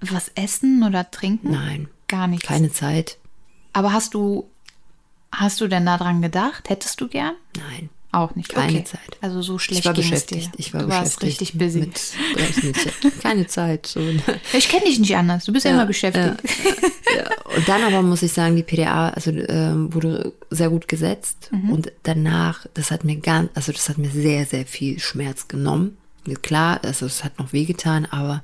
was 0.00 0.30
essen 0.34 0.82
oder 0.84 1.10
trinken? 1.10 1.50
Nein, 1.50 1.88
Gar 2.08 2.26
nicht. 2.28 2.42
keine 2.42 2.70
Zeit. 2.70 3.18
Aber 3.72 3.92
hast 3.92 4.14
du, 4.14 4.48
hast 5.32 5.60
du 5.60 5.68
denn 5.68 5.86
daran 5.86 6.22
gedacht? 6.22 6.68
Hättest 6.68 7.00
du 7.00 7.08
gern? 7.08 7.34
Nein. 7.56 7.90
Auch 8.16 8.34
nicht. 8.34 8.48
Keine 8.48 8.78
okay. 8.78 8.84
Zeit. 8.84 9.18
Also 9.20 9.42
so 9.42 9.58
schlecht 9.58 9.80
Ich 9.80 9.84
war 9.84 9.92
beschäftigt. 9.92 10.50
Ich 10.56 10.72
war 10.72 10.84
du 10.84 10.88
warst 10.88 11.20
beschäftigt. 11.20 11.52
richtig 11.52 11.58
busy. 11.58 11.80
Mit, 11.80 13.22
keine 13.22 13.46
Zeit. 13.46 13.86
So. 13.86 14.00
ich 14.54 14.70
kenne 14.70 14.86
dich 14.86 14.98
nicht 14.98 15.14
anders. 15.14 15.44
Du 15.44 15.52
bist 15.52 15.66
ja, 15.66 15.72
immer 15.72 15.84
beschäftigt. 15.84 16.42
Ja. 17.14 17.54
Und 17.54 17.68
dann 17.68 17.84
aber 17.84 18.00
muss 18.00 18.22
ich 18.22 18.32
sagen, 18.32 18.56
die 18.56 18.62
PDA 18.62 19.10
also, 19.10 19.30
ähm, 19.30 19.92
wurde 19.92 20.32
sehr 20.48 20.70
gut 20.70 20.88
gesetzt. 20.88 21.50
Mhm. 21.52 21.70
Und 21.70 21.92
danach, 22.04 22.66
das 22.72 22.90
hat 22.90 23.04
mir 23.04 23.16
ganz, 23.16 23.50
also 23.54 23.70
das 23.70 23.88
hat 23.90 23.98
mir 23.98 24.10
sehr, 24.10 24.46
sehr 24.46 24.64
viel 24.64 24.98
Schmerz 24.98 25.46
genommen. 25.46 25.98
Klar, 26.40 26.80
also 26.84 27.04
es 27.04 27.22
hat 27.22 27.38
noch 27.38 27.52
wehgetan, 27.52 28.06
aber 28.06 28.42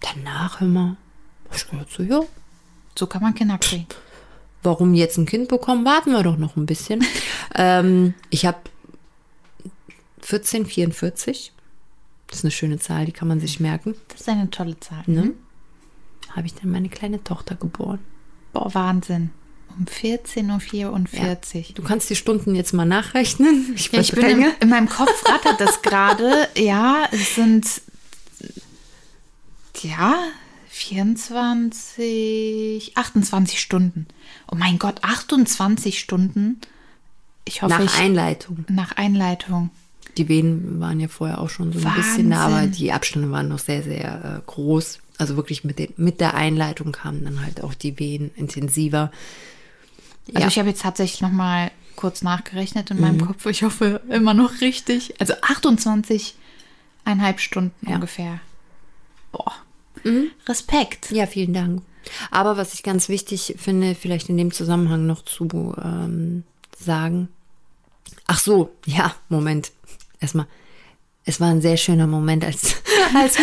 danach 0.00 0.60
immer, 0.60 0.96
ich 1.54 1.66
so, 1.96 2.02
ja, 2.02 2.20
So 2.94 3.06
kann 3.06 3.22
man 3.22 3.34
Kinder 3.34 3.56
kriegen. 3.56 3.86
Warum 4.62 4.94
jetzt 4.94 5.18
ein 5.18 5.26
Kind 5.26 5.48
bekommen? 5.48 5.84
Warten 5.84 6.12
wir 6.12 6.22
doch 6.22 6.36
noch 6.36 6.56
ein 6.56 6.66
bisschen. 6.66 7.04
ähm, 7.54 8.14
ich 8.30 8.46
habe 8.46 8.58
1444. 10.22 11.52
Das 12.26 12.38
ist 12.38 12.44
eine 12.44 12.50
schöne 12.50 12.78
Zahl, 12.78 13.06
die 13.06 13.12
kann 13.12 13.28
man 13.28 13.40
sich 13.40 13.58
merken. 13.58 13.94
Das 14.08 14.20
ist 14.22 14.28
eine 14.28 14.50
tolle 14.50 14.78
Zahl. 14.80 15.02
Ne? 15.06 15.32
Habe 16.34 16.46
ich 16.46 16.54
dann 16.54 16.70
meine 16.70 16.90
kleine 16.90 17.24
Tochter 17.24 17.54
geboren. 17.54 18.00
Boah, 18.52 18.72
Wahnsinn. 18.74 19.30
Um 19.78 19.86
14.44 19.86 20.88
Uhr. 21.56 21.74
Du 21.74 21.82
kannst 21.82 22.10
die 22.10 22.16
Stunden 22.16 22.54
jetzt 22.54 22.72
mal 22.74 22.84
nachrechnen. 22.84 23.72
Ich, 23.74 23.92
Ja, 23.92 24.00
ich 24.00 24.12
bin 24.12 24.26
im, 24.26 24.44
in 24.60 24.68
meinem 24.68 24.88
Kopf 24.88 25.24
rattert 25.26 25.60
das 25.60 25.82
gerade. 25.82 26.48
Ja, 26.56 27.08
es 27.12 27.34
sind 27.34 27.66
ja 29.80 30.14
24, 30.78 32.92
28 32.96 33.60
Stunden. 33.60 34.06
Oh 34.50 34.56
mein 34.56 34.78
Gott, 34.78 35.02
28 35.02 35.98
Stunden. 35.98 36.60
Ich 37.44 37.62
hoffe, 37.62 37.74
nach 37.74 37.80
ich, 37.84 37.94
Einleitung. 38.00 38.64
nach 38.68 38.92
Einleitung. 38.92 39.70
Die 40.16 40.28
Venen 40.28 40.80
waren 40.80 41.00
ja 41.00 41.08
vorher 41.08 41.40
auch 41.40 41.50
schon 41.50 41.72
so 41.72 41.86
ein 41.86 41.94
bisschen 41.94 42.30
da, 42.30 42.40
aber 42.46 42.54
Wahnsinn. 42.56 42.72
die 42.72 42.92
Abstände 42.92 43.30
waren 43.30 43.48
noch 43.48 43.58
sehr, 43.58 43.82
sehr 43.82 44.38
äh, 44.38 44.40
groß. 44.50 45.00
Also 45.18 45.36
wirklich 45.36 45.64
mit, 45.64 45.78
den, 45.78 45.92
mit 45.96 46.20
der 46.20 46.34
Einleitung 46.34 46.92
kamen 46.92 47.24
dann 47.24 47.44
halt 47.44 47.62
auch 47.62 47.74
die 47.74 47.98
Wehen 47.98 48.30
intensiver. 48.36 49.10
Also 50.28 50.40
Ja. 50.40 50.48
ich 50.48 50.58
habe 50.58 50.68
jetzt 50.68 50.82
tatsächlich 50.82 51.20
noch 51.22 51.32
mal 51.32 51.70
kurz 51.96 52.22
nachgerechnet 52.22 52.90
in 52.90 53.00
meinem 53.00 53.24
Kopf. 53.26 53.44
Ich 53.46 53.62
hoffe 53.64 54.00
immer 54.08 54.34
noch 54.34 54.60
richtig. 54.60 55.20
Also 55.20 55.34
28,5 55.34 57.38
Stunden 57.38 57.88
Ja. 57.88 57.96
ungefähr. 57.96 58.40
Boah. 59.32 59.52
Respekt. 60.46 61.10
Ja, 61.10 61.26
vielen 61.26 61.52
Dank. 61.52 61.82
Aber 62.30 62.56
was 62.56 62.74
ich 62.74 62.82
ganz 62.82 63.08
wichtig 63.08 63.54
finde, 63.58 63.94
vielleicht 63.94 64.28
in 64.28 64.36
dem 64.36 64.52
Zusammenhang 64.52 65.06
noch 65.06 65.22
zu 65.24 65.74
ähm, 65.82 66.44
sagen. 66.78 67.28
Ach 68.26 68.38
so, 68.38 68.70
ja, 68.86 69.14
Moment. 69.28 69.72
Erstmal. 70.20 70.46
Es 71.24 71.40
war 71.40 71.48
ein 71.50 71.60
sehr 71.60 71.76
schöner 71.76 72.06
Moment, 72.06 72.42
als, 72.42 72.76
als 73.14 73.36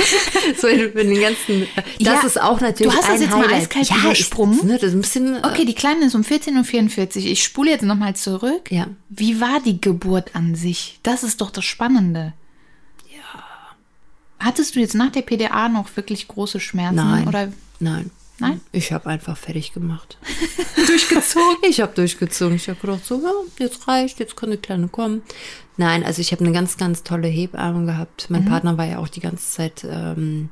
so 0.60 0.68
in, 0.68 0.90
in 0.92 1.10
den 1.10 1.20
ganzen. 1.20 1.66
Das 1.76 1.84
Ja, 1.98 2.20
ist 2.26 2.40
auch 2.40 2.60
natürlich. 2.62 2.90
du 2.90 2.98
hast 2.98 3.10
das 3.10 3.20
jetzt 3.20 3.30
mal 3.30 3.42
Highlight. 3.44 3.62
eiskalt 3.64 3.90
ja, 3.90 3.96
übersprungen. 3.98 4.54
Ist, 4.58 4.64
ne, 4.64 4.72
das 4.78 4.84
ist 4.84 4.94
ein 4.94 5.00
bisschen. 5.02 5.44
Okay, 5.44 5.66
die 5.66 5.74
Kleine 5.74 6.06
ist 6.06 6.14
um 6.14 6.22
14.44 6.22 7.16
Uhr. 7.18 7.26
Ich 7.26 7.44
spule 7.44 7.70
jetzt 7.70 7.82
noch 7.82 7.94
mal 7.94 8.16
zurück. 8.16 8.70
Ja. 8.70 8.86
Wie 9.10 9.38
war 9.38 9.60
die 9.62 9.78
Geburt 9.78 10.34
an 10.34 10.54
sich? 10.54 10.98
Das 11.02 11.22
ist 11.24 11.42
doch 11.42 11.50
das 11.50 11.66
Spannende. 11.66 12.32
Hattest 14.38 14.76
du 14.76 14.80
jetzt 14.80 14.94
nach 14.94 15.10
der 15.10 15.22
PDA 15.22 15.68
noch 15.68 15.96
wirklich 15.96 16.28
große 16.28 16.60
Schmerzen? 16.60 16.96
Nein. 16.96 17.28
Oder 17.28 17.52
Nein. 17.80 18.10
Nein? 18.38 18.60
Ich 18.70 18.92
habe 18.92 19.08
einfach 19.08 19.36
fertig 19.36 19.72
gemacht. 19.72 20.18
Durchgezogen? 20.86 21.56
Ich 21.68 21.80
habe 21.80 21.94
durchgezogen. 21.94 22.56
Ich 22.56 22.68
habe 22.68 22.78
gedacht, 22.78 23.04
so, 23.04 23.20
ja, 23.22 23.32
jetzt 23.58 23.88
reicht, 23.88 24.20
jetzt 24.20 24.36
kann 24.36 24.50
eine 24.50 24.58
Kleine 24.58 24.88
kommen. 24.88 25.22
Nein, 25.78 26.04
also 26.04 26.20
ich 26.20 26.32
habe 26.32 26.44
eine 26.44 26.52
ganz, 26.52 26.76
ganz 26.76 27.02
tolle 27.02 27.28
Hebamme 27.28 27.86
gehabt. 27.86 28.28
Mein 28.28 28.44
Partner 28.44 28.76
war 28.76 28.84
ja 28.84 28.98
auch 28.98 29.08
die 29.08 29.20
ganze 29.20 29.50
Zeit 29.50 29.86
ähm, 29.88 30.50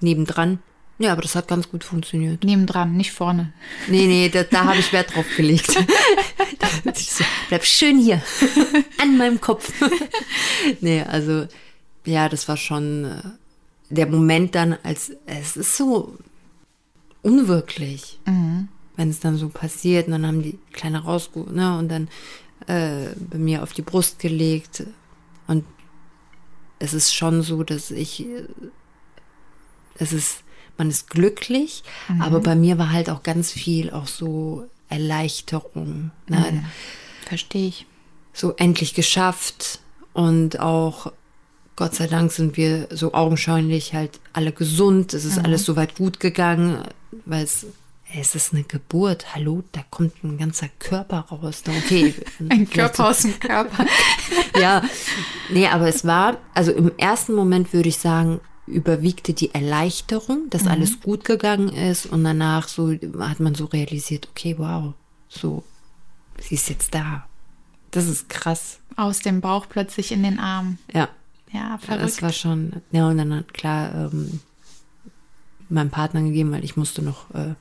nebendran. 0.00 0.58
Ja, 0.98 1.12
aber 1.12 1.22
das 1.22 1.34
hat 1.34 1.48
ganz 1.48 1.70
gut 1.70 1.82
funktioniert. 1.82 2.44
Nebendran, 2.44 2.94
nicht 2.94 3.12
vorne. 3.12 3.52
Nee, 3.88 4.06
nee, 4.06 4.28
da, 4.28 4.44
da 4.44 4.64
habe 4.64 4.78
ich 4.78 4.92
Wert 4.92 5.14
drauf 5.14 5.26
gelegt. 5.36 5.76
bleib 7.48 7.64
schön 7.64 7.98
hier, 7.98 8.22
an 9.00 9.16
meinem 9.16 9.40
Kopf. 9.40 9.72
nee, 10.80 11.02
also, 11.02 11.46
ja, 12.04 12.28
das 12.28 12.48
war 12.48 12.56
schon 12.56 13.04
äh, 13.04 13.22
der 13.90 14.06
Moment 14.06 14.54
dann, 14.54 14.76
als 14.82 15.12
es 15.26 15.56
ist 15.56 15.76
so 15.76 16.16
unwirklich, 17.22 18.18
Mhm. 18.26 18.68
wenn 18.96 19.10
es 19.10 19.20
dann 19.20 19.36
so 19.36 19.48
passiert. 19.48 20.06
Und 20.06 20.12
dann 20.12 20.26
haben 20.26 20.42
die 20.42 20.58
Kleine 20.72 21.02
rausgeholt, 21.04 21.54
ne, 21.54 21.78
und 21.78 21.88
dann 21.88 22.08
äh, 22.66 23.14
bei 23.30 23.38
mir 23.38 23.62
auf 23.62 23.72
die 23.72 23.82
Brust 23.82 24.18
gelegt. 24.18 24.84
Und 25.46 25.64
es 26.78 26.94
ist 26.94 27.14
schon 27.14 27.42
so, 27.42 27.62
dass 27.62 27.90
ich, 27.90 28.20
äh, 28.26 28.46
es 29.96 30.12
ist, 30.12 30.42
man 30.76 30.88
ist 30.90 31.08
glücklich, 31.08 31.84
aber 32.18 32.40
bei 32.40 32.56
mir 32.56 32.78
war 32.78 32.90
halt 32.90 33.08
auch 33.08 33.22
ganz 33.22 33.52
viel 33.52 33.90
auch 33.92 34.08
so 34.08 34.68
Erleichterung. 34.88 36.10
Ne? 36.28 36.64
Verstehe 37.26 37.68
ich. 37.68 37.86
So 38.32 38.54
endlich 38.56 38.94
geschafft 38.94 39.78
und 40.14 40.58
auch 40.58 41.12
Gott 41.76 41.94
sei 41.94 42.06
Dank 42.06 42.30
sind 42.30 42.56
wir 42.56 42.88
so 42.90 43.14
augenscheinlich 43.14 43.94
halt 43.94 44.20
alle 44.32 44.52
gesund. 44.52 45.12
Es 45.12 45.24
ist 45.24 45.38
alles 45.38 45.64
soweit 45.64 45.96
gut 45.96 46.20
gegangen, 46.20 46.84
weil 47.26 47.42
es, 47.42 47.66
es 48.16 48.36
ist 48.36 48.52
eine 48.52 48.62
Geburt. 48.62 49.34
Hallo, 49.34 49.64
da 49.72 49.80
kommt 49.90 50.22
ein 50.22 50.38
ganzer 50.38 50.68
Körper 50.78 51.26
raus. 51.30 51.64
Okay. 51.66 52.14
Ein 52.48 52.70
Körper 52.70 53.08
aus 53.08 53.22
dem 53.22 53.40
Körper. 53.40 53.86
ja, 54.60 54.82
nee, 55.50 55.66
aber 55.66 55.88
es 55.88 56.04
war, 56.04 56.38
also 56.54 56.70
im 56.70 56.92
ersten 56.96 57.34
Moment 57.34 57.72
würde 57.72 57.88
ich 57.88 57.98
sagen, 57.98 58.40
überwiegte 58.66 59.32
die 59.32 59.52
Erleichterung, 59.52 60.48
dass 60.50 60.66
alles 60.66 61.00
gut 61.00 61.24
gegangen 61.24 61.68
ist 61.70 62.06
und 62.06 62.24
danach 62.24 62.68
so 62.68 62.92
hat 63.18 63.40
man 63.40 63.54
so 63.54 63.66
realisiert, 63.66 64.28
okay, 64.30 64.54
wow, 64.58 64.94
so, 65.28 65.64
sie 66.40 66.54
ist 66.54 66.70
jetzt 66.70 66.94
da. 66.94 67.26
Das 67.90 68.06
ist 68.06 68.28
krass. 68.28 68.78
Aus 68.96 69.20
dem 69.20 69.40
Bauch 69.40 69.66
plötzlich 69.68 70.12
in 70.12 70.22
den 70.22 70.38
Arm. 70.38 70.78
Ja, 70.92 71.08
Ja, 71.54 71.76
das 71.76 71.84
verrückt. 71.86 72.22
war 72.22 72.32
schon, 72.32 72.82
ja, 72.90 73.08
und 73.08 73.16
dann 73.16 73.32
hat 73.32 73.54
klar 73.54 74.10
ähm, 74.12 74.40
meinem 75.68 75.90
Partner 75.90 76.20
gegeben, 76.22 76.50
weil 76.52 76.64
ich 76.64 76.76
musste 76.76 77.00
noch 77.00 77.32
äh, 77.32 77.54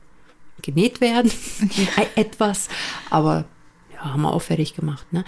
genäht 0.61 0.99
werden, 0.99 1.31
etwas, 2.15 2.67
aber 3.11 3.45
ja, 3.93 4.13
haben 4.13 4.23
wir 4.23 4.33
auch 4.33 4.41
fertig 4.41 4.75
gemacht, 4.75 5.13
ne? 5.13 5.23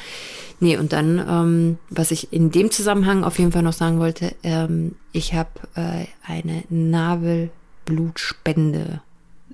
Nee, 0.59 0.77
und 0.77 0.91
dann, 0.93 1.23
ähm, 1.29 1.77
was 1.89 2.09
ich 2.11 2.31
in 2.33 2.49
dem 2.49 2.71
Zusammenhang 2.71 3.23
auf 3.23 3.37
jeden 3.39 3.51
Fall 3.51 3.61
noch 3.61 3.73
sagen 3.73 3.99
wollte, 3.99 4.33
ähm, 4.41 4.95
ich 5.11 5.35
habe 5.35 5.51
äh, 5.75 6.05
eine 6.25 6.63
Nabelblutspende, 6.69 9.01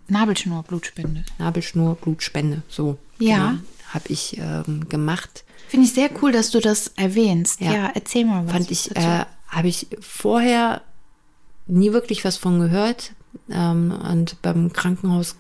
Nabelschnur, 0.08 0.64
Blutspende. 0.64 1.26
Nabelschnur, 1.38 1.96
Blutspende, 1.96 2.62
so. 2.70 2.98
Ja. 3.20 3.58
Habe 3.94 4.06
ich 4.10 4.38
ähm, 4.38 4.88
gemacht. 4.90 5.44
Finde 5.68 5.86
ich 5.86 5.94
sehr 5.94 6.10
cool, 6.22 6.32
dass 6.32 6.52
du 6.52 6.60
das 6.60 6.88
erwähnst. 6.96 7.62
Ja, 7.62 7.74
Ja. 7.74 7.92
erzähl 7.94 8.26
mal 8.26 8.46
was. 8.46 8.52
fand 8.54 8.72
ich, 8.72 8.96
äh, 8.96 9.26
habe 9.48 9.68
ich 9.68 9.88
vorher 10.00 10.82
nie 11.68 11.94
wirklich 11.94 12.26
was 12.26 12.38
von 12.38 12.60
gehört. 12.60 13.14
Ähm, 13.50 13.92
und 13.92 14.42
beim 14.42 14.74
Krankenhaus, 14.74 15.36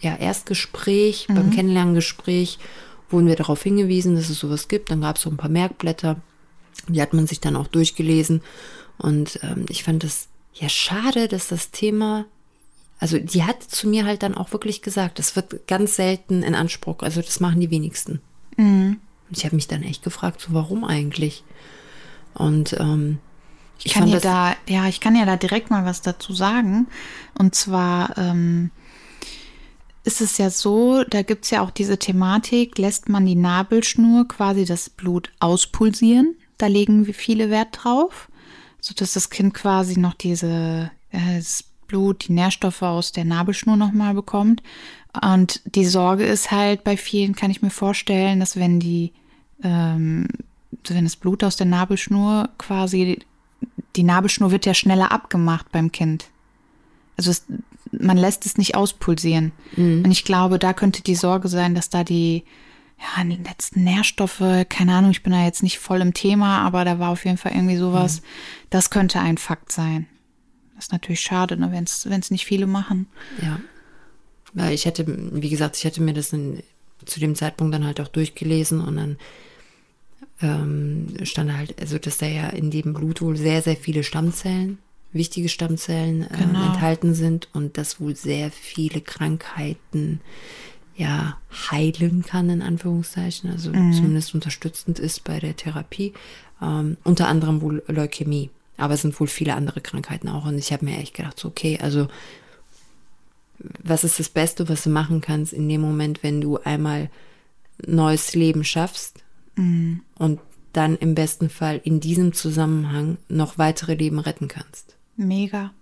ja, 0.00 0.16
Erstgespräch, 0.16 1.26
beim 1.28 1.50
Kennenlerngespräch 1.50 2.58
wurden 3.10 3.26
wir 3.26 3.36
darauf 3.36 3.62
hingewiesen, 3.62 4.16
dass 4.16 4.28
es 4.30 4.38
sowas 4.38 4.68
gibt. 4.68 4.90
Dann 4.90 5.00
gab 5.02 5.16
es 5.16 5.22
so 5.22 5.30
ein 5.30 5.36
paar 5.36 5.50
Merkblätter. 5.50 6.16
Die 6.88 7.00
hat 7.00 7.12
man 7.12 7.26
sich 7.26 7.40
dann 7.40 7.56
auch 7.56 7.66
durchgelesen. 7.68 8.42
Und 8.98 9.38
ähm, 9.42 9.66
ich 9.68 9.84
fand 9.84 10.02
das 10.04 10.28
ja 10.54 10.68
schade, 10.68 11.28
dass 11.28 11.48
das 11.48 11.70
Thema, 11.70 12.24
also 13.04 13.18
die 13.18 13.42
hat 13.44 13.62
zu 13.62 13.86
mir 13.86 14.06
halt 14.06 14.22
dann 14.22 14.34
auch 14.34 14.50
wirklich 14.52 14.80
gesagt, 14.80 15.18
das 15.18 15.36
wird 15.36 15.66
ganz 15.66 15.96
selten 15.96 16.42
in 16.42 16.54
Anspruch, 16.54 17.00
also 17.02 17.20
das 17.20 17.38
machen 17.38 17.60
die 17.60 17.70
wenigsten. 17.70 18.22
Und 18.56 18.98
ich 19.28 19.44
habe 19.44 19.54
mich 19.56 19.68
dann 19.68 19.82
echt 19.82 20.02
gefragt, 20.02 20.40
so 20.40 20.54
warum 20.54 20.84
eigentlich? 20.84 21.44
Und 22.32 22.72
ähm, 22.80 23.18
Ich 23.82 23.92
kann 23.92 24.04
fand 24.04 24.12
dir 24.14 24.20
das- 24.20 24.22
da, 24.22 24.54
ja, 24.66 24.86
ich 24.88 25.00
kann 25.00 25.16
ja 25.16 25.26
da 25.26 25.36
direkt 25.36 25.68
mal 25.70 25.84
was 25.84 26.00
dazu 26.00 26.32
sagen. 26.32 26.86
Und 27.38 27.54
zwar 27.54 28.16
ähm, 28.16 28.70
ist 30.04 30.22
es 30.22 30.38
ja 30.38 30.48
so, 30.48 31.04
da 31.04 31.20
gibt 31.20 31.44
es 31.44 31.50
ja 31.50 31.60
auch 31.60 31.70
diese 31.70 31.98
Thematik, 31.98 32.78
lässt 32.78 33.10
man 33.10 33.26
die 33.26 33.34
Nabelschnur 33.36 34.26
quasi 34.28 34.64
das 34.64 34.88
Blut 34.88 35.30
auspulsieren. 35.40 36.36
Da 36.56 36.68
legen 36.68 37.06
wir 37.06 37.12
viele 37.14 37.50
Wert 37.50 37.80
drauf, 37.82 38.28
sodass 38.80 39.12
das 39.12 39.28
Kind 39.28 39.52
quasi 39.52 39.98
noch 39.98 40.14
diese, 40.14 40.90
äh, 41.10 41.42
Blut, 41.94 42.26
die 42.26 42.32
Nährstoffe 42.32 42.82
aus 42.82 43.12
der 43.12 43.24
Nabelschnur 43.24 43.76
nochmal 43.76 44.14
bekommt. 44.14 44.64
Und 45.22 45.62
die 45.76 45.86
Sorge 45.86 46.24
ist 46.24 46.50
halt 46.50 46.82
bei 46.82 46.96
vielen, 46.96 47.36
kann 47.36 47.52
ich 47.52 47.62
mir 47.62 47.70
vorstellen, 47.70 48.40
dass 48.40 48.56
wenn 48.56 48.80
die, 48.80 49.12
ähm, 49.62 50.26
wenn 50.88 51.04
das 51.04 51.14
Blut 51.14 51.44
aus 51.44 51.54
der 51.54 51.66
Nabelschnur 51.66 52.48
quasi 52.58 53.20
die 53.94 54.02
Nabelschnur 54.02 54.50
wird 54.50 54.66
ja 54.66 54.74
schneller 54.74 55.12
abgemacht 55.12 55.70
beim 55.70 55.92
Kind. 55.92 56.26
Also 57.16 57.30
es, 57.30 57.44
man 57.92 58.16
lässt 58.16 58.44
es 58.44 58.58
nicht 58.58 58.74
auspulsieren. 58.74 59.52
Und 60.04 60.10
ich 60.10 60.24
glaube, 60.24 60.58
da 60.58 60.72
könnte 60.72 61.00
die 61.00 61.14
Sorge 61.14 61.46
sein, 61.46 61.76
dass 61.76 61.90
da 61.90 62.02
die, 62.02 62.42
ja, 62.98 63.22
die 63.22 63.36
letzten 63.36 63.84
Nährstoffe, 63.84 64.42
keine 64.68 64.94
Ahnung, 64.94 65.12
ich 65.12 65.22
bin 65.22 65.32
da 65.32 65.44
jetzt 65.44 65.62
nicht 65.62 65.78
voll 65.78 66.00
im 66.00 66.12
Thema, 66.12 66.58
aber 66.62 66.84
da 66.84 66.98
war 66.98 67.10
auf 67.10 67.24
jeden 67.24 67.38
Fall 67.38 67.52
irgendwie 67.52 67.76
sowas. 67.76 68.20
Das 68.68 68.90
könnte 68.90 69.20
ein 69.20 69.38
Fakt 69.38 69.70
sein. 69.70 70.08
Das 70.74 70.86
ist 70.86 70.92
natürlich 70.92 71.20
schade, 71.20 71.56
ne, 71.56 71.70
wenn 71.72 71.84
es 72.20 72.30
nicht 72.30 72.44
viele 72.46 72.66
machen. 72.66 73.06
Ja. 73.42 73.60
Weil 74.54 74.72
ich 74.74 74.84
hätte, 74.86 75.04
wie 75.06 75.48
gesagt, 75.48 75.76
ich 75.76 75.84
hätte 75.84 76.02
mir 76.02 76.14
das 76.14 76.32
in, 76.32 76.62
zu 77.04 77.20
dem 77.20 77.34
Zeitpunkt 77.34 77.74
dann 77.74 77.84
halt 77.84 78.00
auch 78.00 78.08
durchgelesen 78.08 78.80
und 78.80 78.96
dann 78.96 79.16
ähm, 80.40 81.08
stand 81.22 81.56
halt, 81.56 81.80
also 81.80 81.98
dass 81.98 82.18
da 82.18 82.26
ja 82.26 82.48
in 82.48 82.70
dem 82.70 82.92
Blut 82.92 83.20
wohl 83.22 83.36
sehr, 83.36 83.62
sehr 83.62 83.76
viele 83.76 84.02
Stammzellen, 84.02 84.78
wichtige 85.12 85.48
Stammzellen 85.48 86.22
ähm, 86.22 86.48
Genau. 86.52 86.66
enthalten 86.66 87.14
sind 87.14 87.48
und 87.52 87.78
das 87.78 88.00
wohl 88.00 88.16
sehr 88.16 88.50
viele 88.50 89.00
Krankheiten 89.00 90.20
ja 90.96 91.38
heilen 91.70 92.22
kann, 92.24 92.50
in 92.50 92.62
Anführungszeichen, 92.62 93.50
also 93.50 93.72
zumindest 93.72 94.34
unterstützend 94.34 94.98
ist 95.00 95.24
bei 95.24 95.40
der 95.40 95.56
Therapie. 95.56 96.12
Ähm, 96.62 96.96
unter 97.02 97.26
anderem 97.28 97.60
wohl 97.62 97.82
Leukämie. 97.88 98.50
Aber 98.76 98.94
es 98.94 99.02
sind 99.02 99.18
wohl 99.20 99.28
viele 99.28 99.54
andere 99.54 99.80
Krankheiten 99.80 100.28
auch. 100.28 100.46
Und 100.46 100.58
ich 100.58 100.72
habe 100.72 100.84
mir 100.84 100.98
echt 100.98 101.14
gedacht, 101.14 101.38
so, 101.38 101.48
okay, 101.48 101.78
also 101.80 102.08
was 103.82 104.02
ist 104.04 104.18
das 104.18 104.28
Beste, 104.28 104.68
was 104.68 104.82
du 104.82 104.90
machen 104.90 105.20
kannst 105.20 105.52
in 105.52 105.68
dem 105.68 105.80
Moment, 105.80 106.22
wenn 106.22 106.40
du 106.40 106.58
einmal 106.58 107.08
neues 107.86 108.34
Leben 108.34 108.64
schaffst 108.64 109.22
und 109.56 110.40
dann 110.72 110.96
im 110.96 111.14
besten 111.14 111.48
Fall 111.48 111.80
in 111.84 112.00
diesem 112.00 112.32
Zusammenhang 112.32 113.18
noch 113.28 113.56
weitere 113.58 113.94
Leben 113.94 114.18
retten 114.18 114.48
kannst. 114.48 114.96
Mega. 115.16 115.72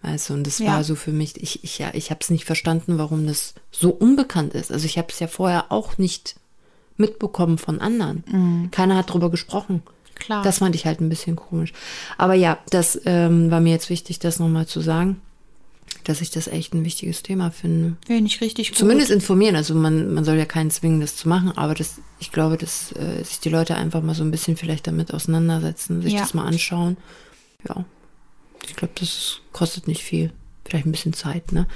Also, 0.00 0.32
und 0.32 0.46
das 0.46 0.58
Ja. 0.60 0.68
war 0.68 0.84
so 0.84 0.94
für 0.94 1.12
mich, 1.12 1.36
ich, 1.42 1.62
ich, 1.62 1.78
ja, 1.78 1.90
ich 1.92 2.10
habe 2.10 2.20
es 2.22 2.30
nicht 2.30 2.46
verstanden, 2.46 2.96
warum 2.96 3.26
das 3.26 3.54
so 3.70 3.90
unbekannt 3.90 4.54
ist. 4.54 4.72
Also 4.72 4.86
ich 4.86 4.96
habe 4.96 5.08
es 5.10 5.18
ja 5.20 5.26
vorher 5.26 5.70
auch 5.70 5.98
nicht 5.98 6.36
mitbekommen 6.96 7.58
von 7.58 7.80
anderen. 7.80 8.70
Keiner 8.70 8.96
hat 8.96 9.12
drüber 9.12 9.30
gesprochen. 9.30 9.82
Klar. 10.20 10.44
Das 10.44 10.58
fand 10.58 10.74
ich 10.76 10.86
halt 10.86 11.00
ein 11.00 11.08
bisschen 11.08 11.34
komisch. 11.34 11.72
Aber 12.16 12.34
ja, 12.34 12.58
das 12.70 13.00
ähm, 13.06 13.50
war 13.50 13.60
mir 13.60 13.72
jetzt 13.72 13.90
wichtig, 13.90 14.20
das 14.20 14.38
nochmal 14.38 14.66
zu 14.66 14.80
sagen, 14.80 15.20
dass 16.04 16.20
ich 16.20 16.30
das 16.30 16.46
echt 16.46 16.72
ein 16.72 16.84
wichtiges 16.84 17.22
Thema 17.24 17.50
finde. 17.50 17.96
Finde 18.06 18.26
ich 18.26 18.40
richtig 18.40 18.68
gut. 18.70 18.78
Zumindest 18.78 19.10
informieren. 19.10 19.56
Also 19.56 19.74
man, 19.74 20.14
man 20.14 20.24
soll 20.24 20.36
ja 20.36 20.44
keinen 20.46 20.70
zwingen, 20.70 21.00
das 21.00 21.16
zu 21.16 21.28
machen, 21.28 21.50
aber 21.56 21.74
das, 21.74 21.96
ich 22.20 22.30
glaube, 22.32 22.56
dass 22.56 22.92
äh, 22.92 23.22
sich 23.24 23.40
die 23.40 23.48
Leute 23.48 23.74
einfach 23.76 24.00
mal 24.02 24.14
so 24.14 24.22
ein 24.22 24.30
bisschen 24.30 24.56
vielleicht 24.56 24.86
damit 24.86 25.12
auseinandersetzen, 25.12 26.00
sich 26.02 26.12
Ja. 26.14 26.20
das 26.20 26.34
mal 26.34 26.46
anschauen. 26.46 26.96
Ja. 27.68 27.84
Ich 28.66 28.76
glaube, 28.76 28.92
das 28.94 29.08
ist, 29.08 29.40
kostet 29.52 29.88
nicht 29.88 30.02
viel. 30.02 30.32
Vielleicht 30.64 30.86
ein 30.86 30.92
bisschen 30.92 31.12
Zeit, 31.14 31.50
ne? 31.52 31.66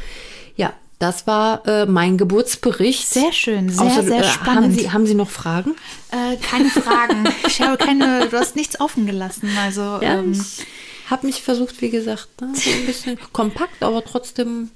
Ja, 0.57 0.73
das 1.05 1.27
war 1.27 1.67
äh, 1.67 1.87
mein 1.87 2.17
Geburtsbericht. 2.17 3.09
Sehr 3.09 3.33
schön, 3.33 3.69
sehr, 3.69 3.87
Außer, 3.87 4.03
sehr 4.05 4.21
äh, 4.21 4.25
spannend. 4.25 4.65
Haben 4.65 4.75
Sie, 4.75 4.91
haben 4.91 5.07
Sie 5.07 5.15
noch 5.15 5.31
Fragen? 5.31 5.75
Äh, 6.11 6.37
keine 6.39 6.71
Fragen. 6.71 7.25
ich 7.47 7.61
habe 7.61 7.77
keine, 7.77 8.29
du 8.29 8.39
hast 8.39 8.57
nichts 8.57 8.81
offen 8.81 9.07
gelassen. 9.07 9.51
Also, 9.61 9.83
Ja, 9.83 10.19
ähm, 10.21 10.33
ich 10.33 10.67
habe 11.11 11.27
mich 11.27 11.43
versucht, 11.43 11.83
wie 11.83 11.91
gesagt, 11.91 12.41
ne, 12.41 12.53
so 12.55 12.71
ein 12.71 12.87
bisschen 12.87 13.19
kompakt, 13.33 13.83
aber 13.83 14.03
trotzdem 14.05 14.71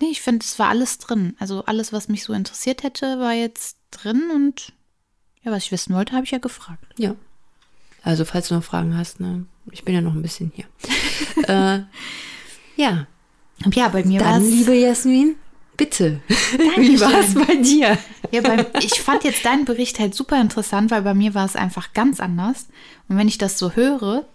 nee, 0.00 0.08
ich 0.10 0.22
finde, 0.22 0.44
es 0.44 0.58
war 0.58 0.68
alles 0.68 0.98
drin. 0.98 1.36
Also 1.38 1.64
alles, 1.66 1.92
was 1.92 2.08
mich 2.08 2.24
so 2.24 2.32
interessiert 2.32 2.82
hätte, 2.82 3.18
war 3.18 3.32
jetzt 3.34 3.76
drin 3.90 4.30
und 4.34 4.72
ja, 5.42 5.52
was 5.52 5.64
ich 5.64 5.72
wissen 5.72 5.94
wollte, 5.94 6.12
habe 6.14 6.24
ich 6.24 6.30
ja 6.30 6.38
gefragt. 6.38 6.84
Ja. 6.96 7.14
Also, 8.02 8.24
falls 8.24 8.48
du 8.48 8.54
noch 8.54 8.64
Fragen 8.64 8.96
hast, 8.96 9.20
ne, 9.20 9.44
ich 9.70 9.84
bin 9.84 9.94
ja 9.94 10.00
noch 10.00 10.14
ein 10.14 10.22
bisschen 10.22 10.52
hier. 10.54 10.64
äh, 11.48 11.82
ja, 12.76 13.06
Ja, 13.74 13.88
bei 13.88 14.04
mir 14.04 14.20
war 14.20 14.32
Dann, 14.32 14.42
es. 14.42 14.50
liebe 14.50 14.74
Jasmin, 14.74 15.36
bitte. 15.80 16.20
Dankeschön. 16.58 16.82
Wie 16.82 17.00
war 17.00 17.18
es 17.20 17.34
bei 17.34 17.56
dir? 17.56 17.96
Ja, 18.30 18.42
beim, 18.42 18.66
ich 18.80 19.00
fand 19.00 19.24
jetzt 19.24 19.46
deinen 19.46 19.64
Bericht 19.64 19.98
halt 19.98 20.14
super 20.14 20.38
interessant, 20.38 20.90
weil 20.90 21.00
bei 21.00 21.14
mir 21.14 21.32
war 21.34 21.46
es 21.46 21.56
einfach 21.56 21.94
ganz 21.94 22.20
anders. 22.20 22.68
Und 23.08 23.16
wenn 23.16 23.28
ich 23.28 23.38
das 23.38 23.58
so 23.58 23.72
höre, 23.72 24.26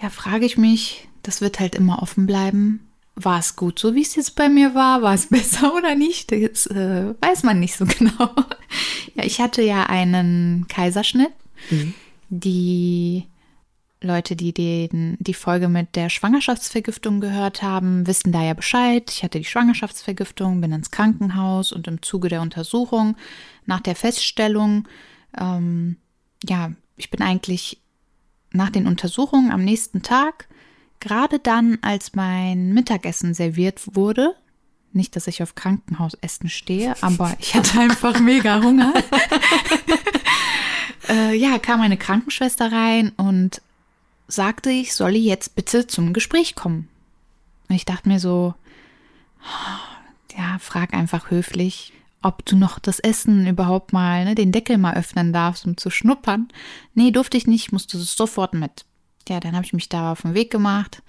ja, 0.00 0.10
frage 0.10 0.46
ich 0.46 0.56
mich, 0.56 1.08
das 1.24 1.40
wird 1.40 1.58
halt 1.58 1.74
immer 1.74 2.02
offen 2.02 2.26
bleiben. 2.26 2.88
War 3.16 3.40
es 3.40 3.56
gut, 3.56 3.80
so 3.80 3.96
wie 3.96 4.02
es 4.02 4.14
jetzt 4.14 4.36
bei 4.36 4.48
mir 4.48 4.76
war? 4.76 5.02
War 5.02 5.12
es 5.12 5.26
besser 5.30 5.74
oder 5.74 5.96
nicht? 5.96 6.30
Das 6.30 6.66
äh, 6.66 7.14
weiß 7.20 7.42
man 7.42 7.58
nicht 7.58 7.76
so 7.76 7.84
genau. 7.98 8.30
ja, 9.16 9.24
ich 9.24 9.40
hatte 9.40 9.62
ja 9.62 9.86
einen 9.86 10.66
Kaiserschnitt. 10.68 11.32
Die 12.30 13.24
Leute, 14.00 14.36
die 14.36 14.52
den, 14.52 15.16
die 15.18 15.34
Folge 15.34 15.68
mit 15.68 15.96
der 15.96 16.08
Schwangerschaftsvergiftung 16.08 17.20
gehört 17.20 17.62
haben, 17.62 18.06
wissen 18.06 18.30
da 18.30 18.42
ja 18.42 18.54
Bescheid. 18.54 19.10
Ich 19.10 19.24
hatte 19.24 19.38
die 19.38 19.44
Schwangerschaftsvergiftung, 19.44 20.60
bin 20.60 20.72
ins 20.72 20.90
Krankenhaus 20.90 21.72
und 21.72 21.88
im 21.88 22.00
Zuge 22.00 22.28
der 22.28 22.40
Untersuchung 22.40 23.16
nach 23.66 23.80
der 23.80 23.96
Feststellung, 23.96 24.88
ähm, 25.38 25.96
ja, 26.48 26.72
ich 26.96 27.10
bin 27.10 27.22
eigentlich 27.22 27.80
nach 28.50 28.70
den 28.70 28.86
Untersuchungen 28.86 29.50
am 29.50 29.64
nächsten 29.64 30.02
Tag, 30.02 30.48
gerade 31.00 31.38
dann, 31.38 31.78
als 31.82 32.14
mein 32.14 32.72
Mittagessen 32.72 33.34
serviert 33.34 33.94
wurde, 33.94 34.34
nicht, 34.92 35.16
dass 35.16 35.26
ich 35.26 35.42
auf 35.42 35.54
Krankenhausessen 35.54 36.48
stehe, 36.48 36.94
aber 37.02 37.36
ich 37.38 37.54
hatte 37.54 37.78
einfach 37.80 38.18
mega 38.20 38.62
Hunger. 38.62 38.94
äh, 41.08 41.36
ja, 41.36 41.58
kam 41.58 41.80
eine 41.82 41.98
Krankenschwester 41.98 42.72
rein 42.72 43.12
und 43.16 43.60
sagte, 44.28 44.70
ich 44.70 44.94
solle 44.94 45.18
jetzt 45.18 45.56
bitte 45.56 45.86
zum 45.86 46.12
Gespräch 46.12 46.54
kommen. 46.54 46.88
Und 47.68 47.74
ich 47.74 47.84
dachte 47.84 48.08
mir 48.08 48.20
so, 48.20 48.54
ja, 50.36 50.58
frag 50.60 50.94
einfach 50.94 51.30
höflich, 51.30 51.92
ob 52.22 52.44
du 52.44 52.56
noch 52.56 52.78
das 52.78 52.98
Essen 52.98 53.46
überhaupt 53.46 53.92
mal, 53.92 54.24
ne, 54.24 54.34
den 54.34 54.52
Deckel 54.52 54.78
mal 54.78 54.94
öffnen 54.94 55.32
darfst, 55.32 55.66
um 55.66 55.76
zu 55.76 55.90
schnuppern. 55.90 56.48
Nee, 56.94 57.10
durfte 57.10 57.36
ich 57.36 57.46
nicht, 57.46 57.72
musste 57.72 57.98
sofort 57.98 58.54
mit. 58.54 58.84
Ja, 59.28 59.40
dann 59.40 59.54
habe 59.54 59.64
ich 59.64 59.72
mich 59.72 59.88
da 59.88 60.12
auf 60.12 60.22
den 60.22 60.34
Weg 60.34 60.50
gemacht 60.50 61.02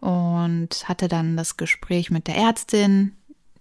und 0.00 0.88
hatte 0.88 1.08
dann 1.08 1.36
das 1.36 1.56
Gespräch 1.56 2.10
mit 2.10 2.26
der 2.26 2.36
Ärztin. 2.36 3.12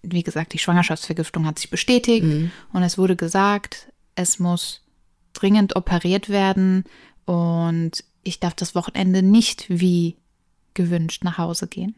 Wie 0.04 0.24
gesagt, 0.24 0.54
die 0.54 0.60
Schwangerschaftsvergiftung 0.60 1.46
hat 1.46 1.60
sich 1.60 1.70
bestätigt 1.70 2.26
und 2.74 2.84
es 2.84 2.98
wurde 2.98 3.16
gesagt, 3.16 3.92
es 4.16 4.40
muss 4.40 4.82
dringend 5.34 5.76
operiert 5.76 6.30
werden 6.30 6.84
und 7.26 8.04
ich 8.24 8.40
darf 8.40 8.54
das 8.56 8.76
Wochenende 8.76 9.22
nicht 9.24 9.66
wie 9.70 10.18
gewünscht 10.74 11.24
nach 11.24 11.38
Hause 11.38 11.68
gehen. 11.68 11.96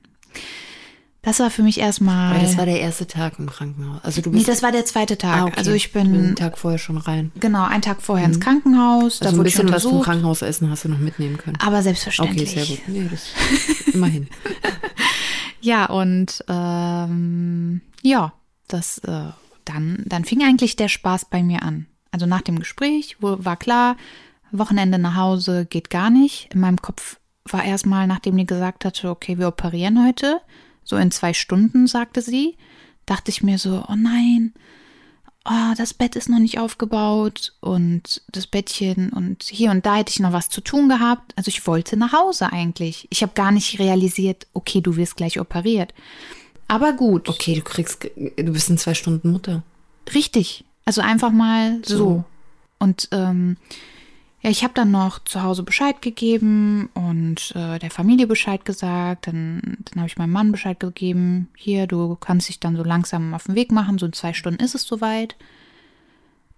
Das 1.21 1.39
war 1.39 1.49
für 1.49 1.63
mich 1.63 1.79
erstmal. 1.79 2.35
Weil 2.35 2.41
das 2.41 2.57
war 2.57 2.65
der 2.65 2.81
erste 2.81 3.07
Tag 3.07 3.39
im 3.39 3.49
Krankenhaus. 3.49 4.03
Also 4.03 4.21
du 4.21 4.29
nee, 4.29 4.37
bist 4.37 4.49
das 4.49 4.61
war 4.61 4.73
der 4.73 4.83
zweite 4.85 5.17
Tag. 5.17 5.37
Ah, 5.37 5.45
okay. 5.45 5.53
Also 5.55 5.71
ich 5.71 5.93
bin 5.93 6.07
einen 6.07 6.35
Tag 6.35 6.57
vorher 6.57 6.77
schon 6.79 6.97
rein. 6.97 7.31
genau 7.39 7.63
einen 7.63 7.81
Tag 7.81 8.01
vorher 8.01 8.25
ins 8.25 8.41
Krankenhaus. 8.41 9.19
Da 9.19 9.27
Also 9.27 9.35
ein 9.35 9.39
wurde 9.39 9.47
ich 9.49 9.55
bisschen 9.55 9.71
was 9.71 9.83
vom. 9.83 10.01
Krankenhausessen 10.01 10.69
hast 10.69 10.83
du 10.83 10.89
noch 10.89 10.97
mitnehmen 10.99 11.37
können. 11.37 11.55
Aber 11.61 11.75
Okay, 11.77 11.83
selbstverständlich. 11.83 12.51
sehr 12.51 12.65
gut. 12.65 12.79
Nee, 12.87 13.07
das 13.09 13.27
immerhin. 13.93 14.27
Ja, 15.61 15.85
und 15.85 16.43
ähm, 16.49 17.79
ja, 18.01 18.33
das 18.67 18.97
äh, 18.99 19.29
dann, 19.63 20.03
dann 20.05 20.25
fing 20.25 20.43
eigentlich 20.43 20.75
der 20.75 20.89
Spaß 20.89 21.25
bei 21.29 21.41
mir 21.41 21.63
an. 21.63 21.85
Also 22.11 22.25
nach 22.25 22.41
dem 22.41 22.59
Gespräch 22.59 23.15
war 23.21 23.55
klar, 23.55 23.95
Wochenende 24.59 24.97
nach 24.99 25.15
Hause 25.15 25.65
geht 25.65 25.89
gar 25.89 26.09
nicht. 26.09 26.49
In 26.53 26.59
meinem 26.59 26.81
Kopf 26.81 27.19
war 27.49 27.63
erstmal, 27.63 28.07
nachdem 28.07 28.37
die 28.37 28.45
gesagt 28.45 28.85
hatte, 28.85 29.09
okay, 29.09 29.37
wir 29.37 29.47
operieren 29.47 30.05
heute, 30.05 30.39
so 30.83 30.95
in 30.97 31.11
zwei 31.11 31.33
Stunden, 31.33 31.87
sagte 31.87 32.21
sie, 32.21 32.57
dachte 33.05 33.31
ich 33.31 33.43
mir 33.43 33.57
so, 33.57 33.83
oh 33.87 33.95
nein, 33.95 34.53
oh, 35.45 35.73
das 35.77 35.93
Bett 35.93 36.15
ist 36.15 36.29
noch 36.29 36.39
nicht 36.39 36.59
aufgebaut 36.59 37.53
und 37.59 38.21
das 38.31 38.47
Bettchen 38.47 39.09
und 39.11 39.43
hier 39.43 39.71
und 39.71 39.85
da 39.85 39.95
hätte 39.97 40.11
ich 40.11 40.19
noch 40.21 40.31
was 40.31 40.49
zu 40.49 40.61
tun 40.61 40.87
gehabt. 40.87 41.33
Also 41.35 41.49
ich 41.49 41.67
wollte 41.67 41.97
nach 41.97 42.13
Hause 42.13 42.51
eigentlich. 42.53 43.07
Ich 43.09 43.21
habe 43.23 43.33
gar 43.35 43.51
nicht 43.51 43.79
realisiert, 43.79 44.47
okay, 44.53 44.79
du 44.81 44.95
wirst 44.95 45.17
gleich 45.17 45.39
operiert. 45.39 45.93
Aber 46.69 46.93
gut, 46.93 47.27
Okay, 47.27 47.55
du 47.55 47.61
kriegst, 47.61 48.03
du 48.15 48.53
bist 48.53 48.69
in 48.69 48.77
zwei 48.77 48.93
Stunden 48.93 49.31
Mutter. 49.31 49.63
richtig. 50.13 50.63
Also 50.85 51.01
einfach 51.01 51.31
mal 51.31 51.79
so. 51.85 51.97
So. 51.97 52.23
Und 52.79 53.07
ähm, 53.11 53.55
ja, 54.43 54.49
ich 54.49 54.63
habe 54.65 54.73
dann 54.73 54.91
noch 54.91 55.19
zu 55.23 55.41
Hause 55.41 55.63
Bescheid 55.63 56.01
gegeben 56.01 56.89
und 56.93 57.55
äh, 57.55 57.79
der 57.79 57.89
Familie 57.89 58.27
Bescheid 58.27 58.65
gesagt. 58.65 59.27
Dann, 59.27 59.77
dann 59.85 60.01
habe 60.01 60.07
ich 60.07 60.17
meinem 60.17 60.33
Mann 60.33 60.51
Bescheid 60.51 60.81
gegeben. 60.81 61.47
Hier, 61.55 61.87
du 61.87 62.17
kannst 62.17 62.49
dich 62.49 62.59
dann 62.59 62.75
so 62.75 62.83
langsam 62.83 63.33
auf 63.33 63.45
den 63.45 63.55
Weg 63.55 63.71
machen. 63.71 63.97
So 63.97 64.05
in 64.05 64.11
zwei 64.11 64.33
Stunden 64.33 64.61
ist 64.61 64.75
es 64.75 64.83
soweit. 64.83 65.37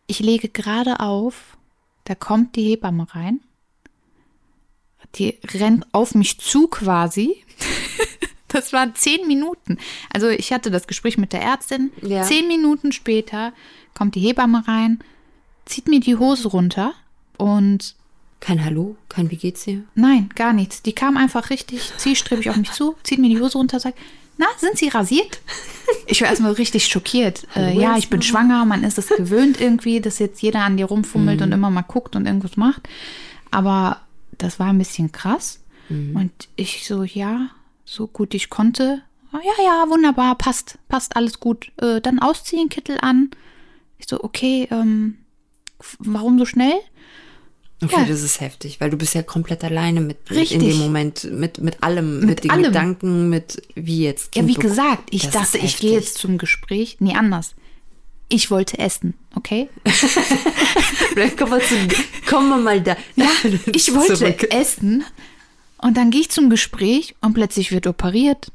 Ich 0.07 0.19
lege 0.19 0.49
gerade 0.49 0.99
auf. 0.99 1.57
Da 2.05 2.15
kommt 2.15 2.55
die 2.55 2.63
Hebamme 2.63 3.05
rein. 3.13 3.39
Die 5.13 5.37
rennt 5.53 5.85
auf 5.93 6.15
mich 6.15 6.39
zu 6.39 6.67
quasi. 6.67 7.35
Das 8.47 8.71
waren 8.71 8.95
zehn 8.95 9.27
Minuten. 9.27 9.79
Also 10.13 10.29
ich 10.29 10.53
hatte 10.53 10.71
das 10.71 10.87
Gespräch 10.87 11.17
mit 11.17 11.33
der 11.33 11.41
Ärztin. 11.41 11.91
Ja. 12.01 12.23
Zehn 12.23 12.47
Minuten 12.47 12.93
später 12.93 13.51
kommt 13.93 14.15
die 14.15 14.21
Hebamme 14.21 14.65
rein, 14.65 14.99
zieht 15.65 15.89
mir 15.89 15.99
die 15.99 16.15
Hose 16.15 16.47
runter 16.47 16.93
und 17.37 17.95
Kein 18.39 18.63
Hallo, 18.63 18.95
kein 19.09 19.31
Wie 19.31 19.37
geht's 19.37 19.63
dir? 19.65 19.83
nein, 19.95 20.29
gar 20.35 20.53
nichts. 20.53 20.81
Die 20.81 20.93
kam 20.93 21.17
einfach 21.17 21.49
richtig 21.49 21.91
zielstrebig 21.97 22.49
auf 22.49 22.57
mich 22.57 22.71
zu, 22.71 22.95
zieht 23.03 23.19
mir 23.19 23.29
die 23.29 23.39
Hose 23.39 23.57
runter, 23.57 23.79
sagt, 23.79 23.97
na, 24.37 24.47
sind 24.57 24.77
Sie 24.77 24.89
rasiert? 24.89 25.39
Ich 26.07 26.21
war 26.21 26.27
erstmal 26.27 26.51
richtig 26.53 26.87
schockiert. 26.87 27.47
Äh, 27.55 27.79
ja, 27.79 27.95
ich 27.97 28.09
bin 28.09 28.21
schwanger, 28.21 28.65
man 28.65 28.83
ist 28.83 28.97
es 28.97 29.07
gewöhnt 29.07 29.61
irgendwie, 29.61 30.01
dass 30.01 30.19
jetzt 30.19 30.41
jeder 30.41 30.61
an 30.61 30.77
dir 30.77 30.85
rumfummelt 30.87 31.41
und 31.41 31.51
immer 31.51 31.69
mal 31.69 31.83
guckt 31.83 32.15
und 32.15 32.25
irgendwas 32.25 32.57
macht. 32.57 32.89
Aber 33.51 34.01
das 34.37 34.59
war 34.59 34.67
ein 34.67 34.77
bisschen 34.77 35.11
krass. 35.11 35.61
Und 35.87 36.31
ich 36.55 36.85
so, 36.87 37.03
ja, 37.03 37.49
so 37.85 38.07
gut 38.07 38.33
ich 38.33 38.49
konnte. 38.49 39.03
Ja, 39.31 39.63
ja, 39.63 39.85
wunderbar, 39.89 40.35
passt, 40.35 40.79
passt, 40.87 41.15
alles 41.15 41.39
gut. 41.39 41.71
Äh, 41.77 42.01
dann 42.01 42.19
ausziehen, 42.19 42.69
Kittel 42.69 42.97
an. 43.01 43.29
Ich 43.99 44.07
so, 44.09 44.23
okay, 44.23 44.67
ähm, 44.71 45.17
warum 45.99 46.39
so 46.39 46.45
schnell? 46.45 46.73
Okay, 47.83 47.93
Ja. 48.01 48.05
das 48.05 48.21
ist 48.21 48.39
heftig, 48.39 48.79
weil 48.79 48.89
du 48.89 48.97
bist 48.97 49.13
ja 49.15 49.21
komplett 49.21 49.63
alleine 49.63 49.99
mit 50.01 50.17
Richtig. 50.31 50.53
in 50.53 50.59
dem 50.67 50.77
Moment, 50.77 51.25
mit, 51.31 51.59
mit 51.59 51.83
allem, 51.83 52.21
mit, 52.25 52.43
den 52.45 52.51
allem. 52.51 52.63
Gedanken, 52.63 53.29
mit 53.29 53.61
wie 53.75 54.03
jetzt. 54.03 54.33
Ja, 54.35 54.41
Kind 54.41 54.47
wie 54.49 54.53
bekommen. 54.53 54.69
gesagt, 54.75 55.03
ich 55.11 55.23
Das 55.23 55.33
dachte, 55.33 55.57
ich 55.57 55.77
gehe 55.77 55.91
jetzt 55.91 56.17
zum 56.17 56.37
Gespräch. 56.37 56.97
Nee, 56.99 57.15
anders. 57.15 57.53
Ich 58.29 58.49
wollte 58.49 58.79
essen, 58.79 59.13
okay? 59.35 59.69
Vielleicht 61.13 61.37
kommen 61.37 61.51
wir, 61.51 61.59
zu, 61.59 61.75
kommen 62.27 62.49
wir 62.49 62.57
mal 62.57 62.81
da. 62.81 62.95
Ja, 63.15 63.27
ich 63.73 63.93
wollte 63.93 64.15
zurück. 64.15 64.53
essen 64.53 65.03
und 65.77 65.95
dann 65.97 66.11
gehe 66.11 66.21
ich 66.21 66.29
zum 66.31 66.49
Gespräch 66.49 67.15
und 67.21 67.33
plötzlich 67.33 67.71
wird 67.71 67.87
operiert. 67.87 68.51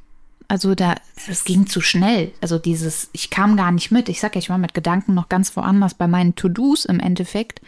Also 0.48 0.74
da, 0.74 0.96
es 1.28 1.44
ging 1.44 1.68
zu 1.68 1.80
schnell. 1.80 2.33
Also 2.40 2.59
dieses, 2.59 3.09
ich 3.12 3.30
kam 3.30 3.56
gar 3.56 3.70
nicht 3.70 3.92
mit. 3.92 4.09
Ich 4.09 4.18
sag 4.18 4.35
ja, 4.35 4.40
ich 4.40 4.50
war 4.50 4.59
mit 4.59 4.74
Gedanken 4.74 5.14
noch 5.14 5.28
ganz 5.28 5.54
woanders 5.56 5.94
bei 5.94 6.09
meinen 6.09 6.35
To-Dos 6.35 6.87
im 6.87 6.98
Endeffekt. 6.98 7.61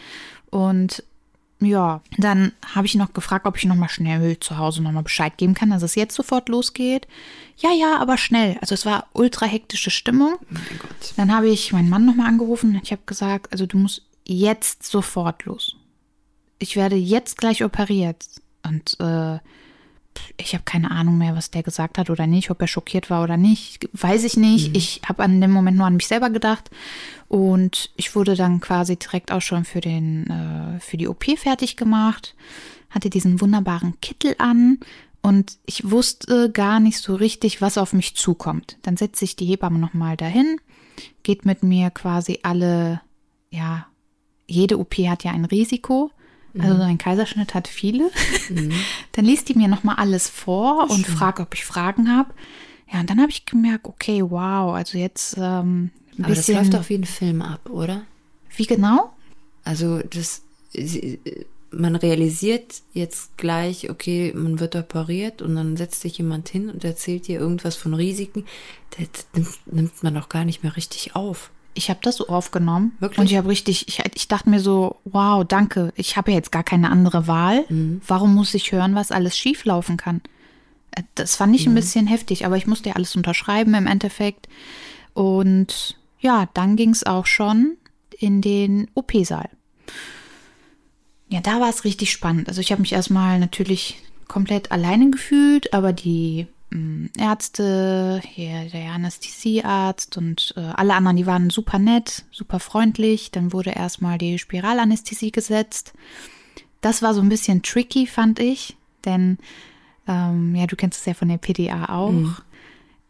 Und 0.51 1.05
ja, 1.65 2.01
dann 2.19 2.53
habe 2.75 2.87
ich 2.87 2.95
noch 2.95 3.13
gefragt, 3.13 3.47
ob 3.47 3.57
ich 3.57 3.65
noch 3.65 3.77
mal 3.77 3.89
schnell 3.89 4.39
zu 4.41 4.59
Hause 4.59 4.83
noch 4.83 4.93
mal 4.93 5.03
Bescheid 5.03 5.37
geben 5.37 5.55
kann, 5.55 5.71
dass 5.71 5.83
es 5.83 5.95
jetzt 5.95 6.15
sofort 6.15 6.49
losgeht. 6.49 7.07
Ja, 7.59 7.71
ja, 7.73 7.99
aber 7.99 8.17
schnell. 8.17 8.59
Also 8.61 8.75
es 8.75 8.87
war 8.87 9.07
ultra 9.13 9.47
hektische 9.47 9.91
Stimmung. 9.91 10.37
Mein 10.49 10.79
Gott. 10.79 11.15
Dann 11.17 11.35
habe 11.35 11.49
ich 11.49 11.73
meinen 11.73 11.89
Mann 11.89 12.05
nochmal 12.05 12.29
angerufen. 12.29 12.81
Ich 12.83 12.93
habe 12.93 13.03
gesagt, 13.07 13.53
also 13.53 13.67
du 13.67 13.79
musst 13.79 14.03
jetzt 14.25 14.85
sofort 14.85 15.45
los. 15.45 15.77
Ich 16.59 16.77
werde 16.77 16.97
jetzt 16.97 17.39
gleich 17.39 17.65
operiert. 17.65 18.27
Und 18.65 18.99
äh, 19.01 19.39
ich 20.37 20.55
habe 20.55 20.65
keine 20.65 20.91
Ahnung 20.91 21.19
mehr, 21.19 21.35
was 21.37 21.51
der 21.51 21.63
gesagt 21.63 21.99
hat 21.99 22.11
oder 22.11 22.27
nicht, 22.27 22.51
ob 22.51 22.61
er 22.61 22.69
schockiert 22.69 23.11
war 23.11 23.23
oder 23.23 23.37
nicht. 23.37 23.89
Weiß 23.93 24.25
ich 24.25 24.37
nicht. 24.37 24.77
Ich 24.77 25.03
habe 25.09 25.23
an 25.23 25.41
dem 25.41 25.51
Moment 25.51 25.77
nur 25.77 25.87
an 25.87 25.97
mich 25.97 26.07
selber 26.07 26.31
gedacht. 26.31 26.71
Und 27.29 27.91
ich 27.97 28.15
wurde 28.15 28.35
dann 28.35 28.61
quasi 28.61 28.97
direkt 28.97 29.33
auch 29.33 29.41
schon 29.41 29.65
für, 29.65 29.81
den, 29.81 30.27
äh, 30.29 30.81
für 30.81 30.97
die 30.97 31.09
OP 31.09 31.25
fertig 31.37 31.77
gemacht. 31.77 32.35
Hatte 32.91 33.11
diesen 33.11 33.41
wunderbaren 33.41 34.01
Kittel 34.01 34.35
an. 34.39 34.79
Und 35.23 35.59
ich 35.67 35.91
wusste 35.91 36.51
gar 36.51 36.81
nicht 36.81 36.99
so 36.99 37.15
richtig, 37.15 37.63
was 37.63 37.79
auf 37.79 37.93
mich 37.93 38.17
zukommt. 38.17 38.77
Dann 38.83 38.97
setzt 38.97 39.21
sich 39.21 39.37
die 39.37 39.47
Hebamme 39.47 39.79
nochmal 39.79 40.17
dahin, 40.17 40.61
geht 41.23 41.47
mit 41.47 41.63
mir 41.63 41.91
quasi 41.91 42.41
alle, 42.43 43.01
ja, 43.51 43.87
jede 44.49 44.79
OP 44.79 44.95
hat 45.07 45.23
ja 45.23 45.31
ein 45.31 45.45
Risiko. 45.45 46.11
Also 46.59 46.77
so 46.77 46.83
ein 46.83 46.99
Kaiserschnitt 46.99 47.55
hat 47.55 47.69
viele. 47.69 48.11
Dann 49.13 49.25
liest 49.25 49.49
die 49.49 49.55
mir 49.55 49.69
nochmal 49.69 49.97
alles 49.97 50.29
vor 50.29 50.91
und 50.91 51.07
fragt, 51.07 51.41
ob 51.41 51.55
ich 51.55 51.65
Fragen 51.65 52.15
habe. 52.15 52.35
Ja, 52.93 53.01
und 53.01 53.09
dann 53.09 53.23
habe 53.23 53.31
ich 53.31 53.47
gemerkt, 53.47 53.87
okay, 53.87 54.23
wow, 54.23 54.75
also 54.75 54.99
jetzt 54.99 55.39
ähm, 55.39 55.91
ein 56.19 56.25
Aber 56.27 56.35
das 56.35 56.47
läuft 56.49 56.75
auf 56.75 56.91
wie 56.91 56.97
ein 56.97 57.05
Film 57.05 57.41
ab, 57.41 57.71
oder? 57.71 58.03
wie 58.57 58.67
genau? 58.67 59.13
Also 59.65 60.01
das, 60.01 60.43
man 61.71 61.97
realisiert 61.97 62.83
jetzt 62.93 63.37
gleich, 63.37 63.91
okay, 63.91 64.33
man 64.35 64.61
wird 64.61 64.77
operiert 64.77 65.43
und 65.43 65.57
dann 65.57 65.77
setzt 65.77 66.01
sich 66.03 66.19
jemand 66.19 66.49
hin 66.49 66.69
und 66.69 66.85
erzählt 66.85 67.29
dir 67.29 67.41
irgendwas 67.41 67.77
von 67.77 67.95
Risiken, 67.95 68.45
das 68.91 69.27
nimmt, 69.35 69.67
nimmt 69.67 70.03
man 70.03 70.15
doch 70.15 70.29
gar 70.29 70.45
nicht 70.45 70.63
mehr 70.63 70.77
richtig 70.77 71.15
auf. 71.17 71.51
Ich 71.75 71.89
habe 71.89 72.01
das 72.03 72.17
so 72.17 72.29
aufgenommen. 72.29 72.97
Wirklich? 73.01 73.19
Und 73.19 73.31
ich 73.31 73.37
habe 73.37 73.49
richtig, 73.49 73.89
ich, 73.89 74.03
ich 74.15 74.29
dachte 74.29 74.51
mir 74.51 74.61
so, 74.61 74.97
wow, 75.05 75.45
danke, 75.47 75.93
ich 75.97 76.17
habe 76.17 76.31
ja 76.31 76.37
jetzt 76.37 76.53
gar 76.53 76.63
keine 76.65 76.91
andere 76.91 77.27
Wahl. 77.27 77.65
Mhm. 77.69 78.01
Warum 78.07 78.35
muss 78.35 78.53
ich 78.55 78.73
hören, 78.73 78.95
was 78.95 79.11
alles 79.11 79.39
schieflaufen 79.39 79.97
kann? 79.97 80.21
Äh, 80.93 81.03
Das 81.15 81.37
fand 81.37 81.55
ich 81.57 81.67
ein 81.67 81.75
bisschen 81.75 82.07
heftig, 82.07 82.45
aber 82.45 82.57
ich 82.57 82.67
musste 82.67 82.91
ja 82.91 82.97
alles 82.97 83.17
unterschreiben 83.17 83.75
im 83.75 83.87
Endeffekt. 83.87 84.49
Und 85.15 85.97
ja, 86.21 86.49
dann 86.55 86.77
ging 86.77 86.91
es 86.91 87.05
auch 87.05 87.27
schon 87.27 87.77
in 88.19 88.41
den 88.41 88.89
OP-Saal. 88.95 89.49
Ja, 91.29 91.41
da 91.41 91.61
war 91.61 91.71
es 91.71 91.85
richtig 91.85 92.13
spannend. 92.13 92.49
Also 92.49 92.61
ich 92.61 92.71
habe 92.73 92.83
mich 92.83 92.93
erstmal 92.93 93.39
natürlich 93.39 93.97
komplett 94.29 94.71
alleine 94.71 95.11
gefühlt, 95.11 95.73
aber 95.73 95.93
die 95.93 96.47
Ärzte, 97.19 98.21
hier 98.25 98.69
der 98.71 98.93
Anästhesiearzt 98.93 100.17
und 100.17 100.55
äh, 100.57 100.61
alle 100.61 100.95
anderen, 100.95 101.17
die 101.17 101.27
waren 101.27 101.51
super 101.51 101.79
nett, 101.79 102.25
super 102.31 102.61
freundlich. 102.61 103.31
Dann 103.31 103.53
wurde 103.53 103.71
erstmal 103.71 104.19
die 104.19 104.39
Spiralanästhesie 104.39 105.33
gesetzt. 105.33 105.93
Das 106.81 107.03
war 107.03 107.15
so 107.15 107.21
ein 107.21 107.29
bisschen 107.29 107.63
tricky, 107.63 108.07
fand 108.07 108.39
ich, 108.41 108.77
denn 109.05 109.39
ähm, 110.09 110.55
ja, 110.55 110.67
du 110.67 110.77
kennst 110.77 111.01
es 111.01 111.07
ja 111.07 111.15
von 111.15 111.29
der 111.29 111.39
PDA 111.39 111.89
auch. 111.91 112.43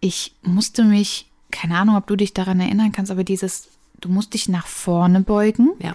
Ich 0.01 0.35
musste 0.43 0.85
mich, 0.85 1.31
keine 1.51 1.79
Ahnung, 1.79 1.97
ob 1.97 2.07
du 2.07 2.17
dich 2.17 2.35
daran 2.35 2.61
erinnern 2.61 2.93
kannst, 2.93 3.11
aber 3.11 3.25
dieses, 3.25 3.69
du 4.01 4.09
musst 4.09 4.35
dich 4.35 4.49
nach 4.49 4.67
vorne 4.67 5.21
beugen 5.21 5.71
Ja. 5.79 5.95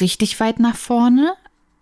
richtig 0.00 0.40
weit 0.40 0.58
nach 0.58 0.76
vorne 0.76 1.34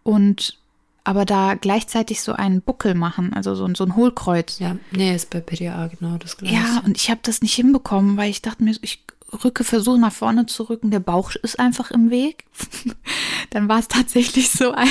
und 0.03 0.59
aber 1.05 1.25
da 1.25 1.55
gleichzeitig 1.55 2.21
so 2.23 2.33
einen 2.33 2.63
Buckel 2.63 2.95
machen, 2.95 3.33
also 3.33 3.55
so, 3.55 3.65
ein- 3.65 3.75
so 3.75 3.85
ein 3.85 3.97
Hohlkreuz. 3.97 4.59
Ja, 4.61 4.77
nee, 4.93 5.15
ist 5.15 5.31
bei 5.31 5.41
PDA 5.41 5.89
genau 5.89 6.17
das 6.19 6.37
gleiche. 6.37 6.55
Ja, 6.55 6.83
und 6.85 6.97
ich 6.97 7.11
habe 7.11 7.21
das 7.23 7.43
nicht 7.43 7.55
hinbekommen, 7.55 8.17
weil 8.17 8.31
ich 8.31 8.43
dachte 8.43 8.63
mir, 8.63 8.75
ich 8.83 9.05
rücke, 9.45 9.65
versuche 9.65 9.99
nach 9.99 10.13
vorne 10.13 10.47
zu 10.47 10.65
rücken, 10.65 10.91
der 10.91 11.01
Bauch 11.01 11.35
ist 11.43 11.59
einfach 11.59 11.91
im 11.91 12.11
Weg. 12.11 12.45
Dann 13.51 13.69
war 13.69 13.79
es 13.79 13.89
tatsächlich 13.89 14.51
so, 14.51 14.73
ein, 14.73 14.89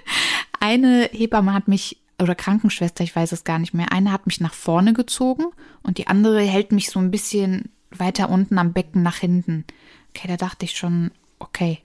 eine 0.60 1.08
Hebamme 1.12 1.52
hat 1.52 1.68
mich, 1.68 1.98
oder 2.20 2.34
Krankenschwester, 2.34 3.04
ich 3.04 3.14
weiß 3.14 3.32
es 3.32 3.44
gar 3.44 3.58
nicht 3.58 3.74
mehr, 3.74 3.92
eine 3.92 4.12
hat 4.12 4.26
mich 4.26 4.40
nach 4.40 4.54
vorne 4.54 4.92
gezogen 4.92 5.44
und 5.82 5.98
die 5.98 6.06
andere 6.06 6.40
hält 6.42 6.72
mich 6.72 6.90
so 6.90 6.98
ein 7.00 7.10
bisschen 7.10 7.70
weiter 7.90 8.28
unten 8.30 8.58
am 8.58 8.72
Becken 8.72 9.02
nach 9.02 9.16
hinten. 9.16 9.64
Okay, 10.10 10.28
da 10.28 10.36
dachte 10.36 10.64
ich 10.64 10.76
schon, 10.76 11.10
okay, 11.38 11.78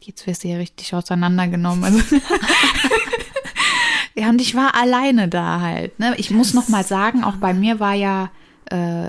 jetzt 0.00 0.26
wirst 0.26 0.44
du 0.44 0.48
ja 0.48 0.56
richtig 0.56 0.94
auseinandergenommen. 0.94 1.84
Also 1.84 1.98
ja, 4.14 4.28
und 4.28 4.40
ich 4.40 4.54
war 4.54 4.74
alleine 4.74 5.28
da 5.28 5.60
halt. 5.60 5.98
Ne? 5.98 6.14
Ich 6.16 6.30
muss 6.30 6.54
noch 6.54 6.68
mal 6.68 6.84
sagen, 6.84 7.24
auch 7.24 7.36
bei 7.36 7.54
mir 7.54 7.80
war 7.80 7.94
ja 7.94 8.30
äh, 8.66 9.08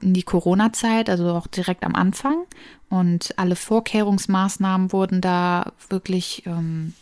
die 0.00 0.22
Corona-Zeit, 0.22 1.10
also 1.10 1.32
auch 1.32 1.46
direkt 1.46 1.84
am 1.84 1.94
Anfang. 1.94 2.44
Und 2.88 3.38
alle 3.38 3.56
Vorkehrungsmaßnahmen 3.56 4.92
wurden 4.92 5.20
da 5.20 5.72
wirklich 5.88 6.44
ähm, 6.46 6.94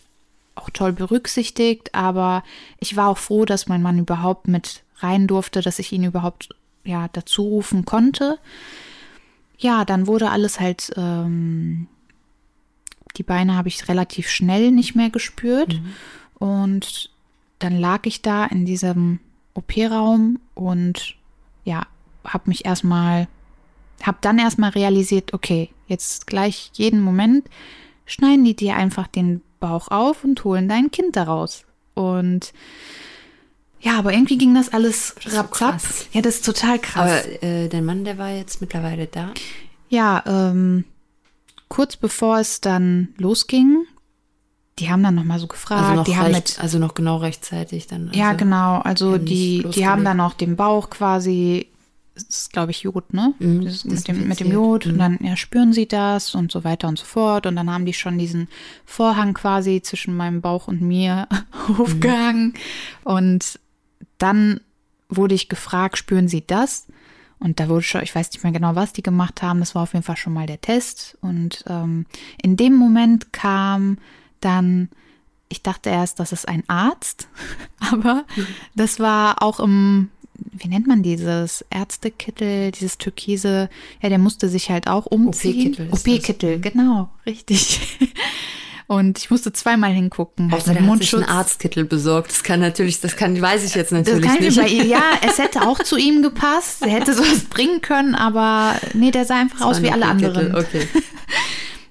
auch 0.55 0.71
toll 0.71 0.93
berücksichtigt. 0.93 1.95
Aber 1.95 2.43
ich 2.79 2.97
war 2.97 3.09
auch 3.09 3.19
froh, 3.19 3.45
dass 3.45 3.69
mein 3.69 3.83
Mann 3.83 3.99
überhaupt 3.99 4.49
mit 4.49 4.83
rein 4.99 5.27
durfte, 5.27 5.63
dass 5.63 5.79
ich 5.79 5.93
ihn 5.93 6.05
überhaupt 6.05 6.51
ja 6.85 7.09
dazu 7.13 7.43
rufen 7.43 7.85
konnte. 7.85 8.39
Ja, 9.59 9.85
dann 9.85 10.07
wurde 10.07 10.31
alles 10.31 10.61
halt, 10.61 10.93
ähm, 10.97 11.89
die 13.19 13.23
Beine 13.25 13.57
habe 13.57 13.69
ich 13.69 13.89
relativ 13.89 14.29
schnell 14.29 14.71
nicht 14.71 14.95
mehr 14.95 15.11
gespürt. 15.11 15.81
Und 16.39 17.11
dann 17.59 17.79
lag 17.79 18.01
ich 18.05 18.23
da 18.23 18.47
in 18.47 18.65
diesem 18.65 19.19
OP-Raum 19.55 20.39
und 20.55 21.17
ja, 21.65 21.87
habe 22.25 22.49
mich 22.49 22.65
erstmal, 22.65 23.27
habe 24.03 24.19
dann 24.21 24.39
erstmal 24.39 24.71
realisiert, 24.71 25.35
okay, 25.35 25.71
jetzt 25.89 26.27
gleich 26.27 26.71
jeden 26.75 27.01
Moment 27.01 27.49
schneiden 28.07 28.45
die 28.45 28.57
dir 28.57 28.77
einfach 28.77 29.07
den 29.07 29.43
Bauch 29.61 29.89
auf 29.89 30.25
und 30.25 30.43
holen 30.45 30.69
dein 30.69 30.91
Kind 30.91 31.17
daraus. 31.17 31.65
Und 31.95 32.53
ja, 33.81 33.99
aber 33.99 34.13
irgendwie 34.13 34.39
ging 34.39 34.55
das 34.55 34.73
alles 34.73 35.15
so 35.21 35.37
rapzapp. 35.37 35.51
krass. 35.51 36.07
Ja, 36.13 36.23
das 36.23 36.37
ist 36.37 36.45
total 36.45 36.79
krass. 36.79 37.25
Aber 37.25 37.43
äh, 37.43 37.69
dein 37.69 37.85
Mann, 37.85 38.05
der 38.05 38.19
war 38.19 38.31
jetzt 38.31 38.61
mittlerweile 38.61 39.07
da. 39.07 39.33
Ja, 39.89 40.23
ähm, 40.27 40.85
kurz 41.69 41.97
bevor 41.97 42.39
es 42.39 42.61
dann 42.61 43.09
losging, 43.19 43.85
die 44.79 44.91
haben 44.91 45.03
dann 45.03 45.15
nochmal 45.17 45.39
so 45.41 45.47
gefragt, 45.49 45.83
Also 45.83 45.95
noch, 45.95 46.05
die 46.05 46.17
haben 46.17 46.31
mit, 46.31 46.59
also 46.61 46.79
noch 46.79 46.95
genau 46.95 47.17
rechtzeitig 47.17 47.87
dann. 47.89 48.09
Also, 48.09 48.19
ja 48.21 48.33
genau, 48.35 48.79
also 48.79 49.19
die, 49.19 49.67
die 49.75 49.87
haben 49.87 50.05
dann 50.05 50.21
auch 50.21 50.35
den 50.35 50.55
Bauch 50.57 50.89
quasi, 50.89 51.67
das 52.15 52.25
ist 52.25 52.53
glaube 52.53 52.71
ich 52.71 52.83
Jod, 52.83 53.13
ne? 53.13 53.35
Mhm, 53.41 53.69
mit, 53.85 54.07
dem, 54.09 54.29
mit 54.29 54.41
dem. 54.41 54.53
Jod 54.53 54.87
und 54.87 54.95
Mhm. 54.95 54.99
dann 54.99 55.19
ja, 55.23 55.37
spüren 55.37 55.73
sie 55.73 55.87
das 55.89 56.35
und 56.35 56.53
so 56.53 56.63
weiter 56.65 56.87
und 56.89 56.99
so 56.99 57.05
fort 57.05 57.47
und 57.47 57.57
dann 57.57 57.71
haben 57.71 57.87
die 57.87 57.93
schon 57.93 58.19
diesen 58.19 58.47
Vorhang 58.85 59.35
quasi 59.35 59.83
zwischen 59.83 60.17
meinem 60.17 60.41
Bauch 60.41 60.69
und 60.69 60.81
mir 60.81 61.27
aufgehangen 61.79 62.55
und 63.05 63.59
dann 64.19 64.61
wurde 65.09 65.35
ich 65.35 65.49
gefragt, 65.49 65.97
spüren 65.99 66.29
Sie 66.29 66.47
das? 66.47 66.87
Und 67.41 67.61
da 67.61 67.69
wurde 67.69 67.83
schon, 67.83 68.03
ich 68.03 68.15
weiß 68.15 68.33
nicht 68.33 68.43
mehr 68.43 68.53
genau, 68.53 68.75
was 68.75 68.93
die 68.93 69.03
gemacht 69.03 69.43
haben. 69.43 69.61
Das 69.61 69.75
war 69.75 69.83
auf 69.83 69.93
jeden 69.93 70.05
Fall 70.05 70.17
schon 70.17 70.33
mal 70.33 70.47
der 70.47 70.61
Test. 70.61 71.17
Und 71.21 71.65
ähm, 71.69 72.07
in 72.43 72.57
dem 72.57 72.75
Moment 72.75 73.33
kam 73.33 73.99
dann, 74.41 74.89
ich 75.49 75.63
dachte 75.63 75.91
erst, 75.91 76.21
das 76.21 76.33
ist 76.33 76.49
ein 76.49 76.65
Arzt, 76.67 77.29
aber 77.93 78.25
das 78.75 78.99
war 78.99 79.43
auch 79.43 79.61
im, 79.61 80.11
wie 80.35 80.69
nennt 80.69 80.87
man 80.87 81.03
dieses 81.03 81.65
Ärztekittel, 81.71 82.73
dieses 82.73 82.99
Türkise, 82.99 83.71
ja, 84.03 84.09
der 84.09 84.19
musste 84.19 84.49
sich 84.49 84.71
halt 84.71 84.89
auch 84.89 85.07
umziehen. 85.07 85.73
OP-Kittel. 85.73 85.89
OP-Kittel, 85.93 86.61
genau, 86.61 87.09
richtig. 87.25 87.99
Und 88.89 89.19
ich 89.19 89.31
musste 89.31 89.53
zweimal 89.53 89.93
hingucken. 89.93 90.51
Außer 90.51 90.57
mit 90.57 90.67
der 90.67 90.73
hat 90.73 90.79
sich 90.79 90.87
Mundschutz. 90.87 91.23
einen 91.23 91.29
Arztkittel 91.29 91.85
besorgt. 91.85 92.31
Das 92.31 92.43
kann 92.43 92.59
natürlich, 92.59 93.01
das 93.01 93.17
kann, 93.17 93.41
weiß 93.41 93.63
ich 93.65 93.75
jetzt 93.75 93.93
Das 93.93 93.99
natürlich 93.99 94.25
kann 94.25 94.43
ich 94.43 94.57
nicht. 94.57 94.73
ihr, 94.73 94.87
ja, 94.87 95.03
es 95.21 95.37
hätte 95.37 95.69
auch 95.69 95.79
zu 95.81 95.99
ihm 95.99 96.23
gepasst. 96.23 96.81
Er 96.81 96.89
hätte 96.89 97.13
sowas 97.13 97.45
bringen 97.51 97.83
können, 97.83 98.15
aber 98.15 98.77
nee, 98.95 99.11
der 99.11 99.27
sah 99.27 99.39
einfach 99.39 99.61
aus 99.61 99.83
wie 99.83 99.91
alle 99.91 100.07
anderen. 100.07 100.55
Okay. 100.57 100.89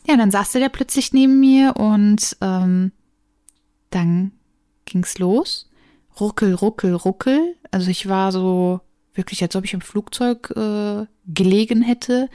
Ja, 0.09 0.15
dann 0.15 0.31
saß 0.31 0.53
der 0.53 0.69
plötzlich 0.69 1.11
neben 1.11 1.41
mir 1.41 1.75
und 1.75 2.37
ähm, 2.39 2.93
dann 3.89 4.31
ging's 4.85 5.17
los. 5.17 5.69
Ruckel, 6.17 6.53
ruckel, 6.53 6.93
ruckel. 6.93 7.55
Also 7.71 7.91
ich 7.91 8.07
war 8.07 8.31
so 8.31 8.79
wirklich, 9.13 9.41
als 9.41 9.55
ob 9.57 9.65
ich 9.65 9.73
im 9.73 9.81
Flugzeug 9.81 10.53
äh, 10.55 11.05
gelegen 11.25 11.81
hätte. 11.81 12.29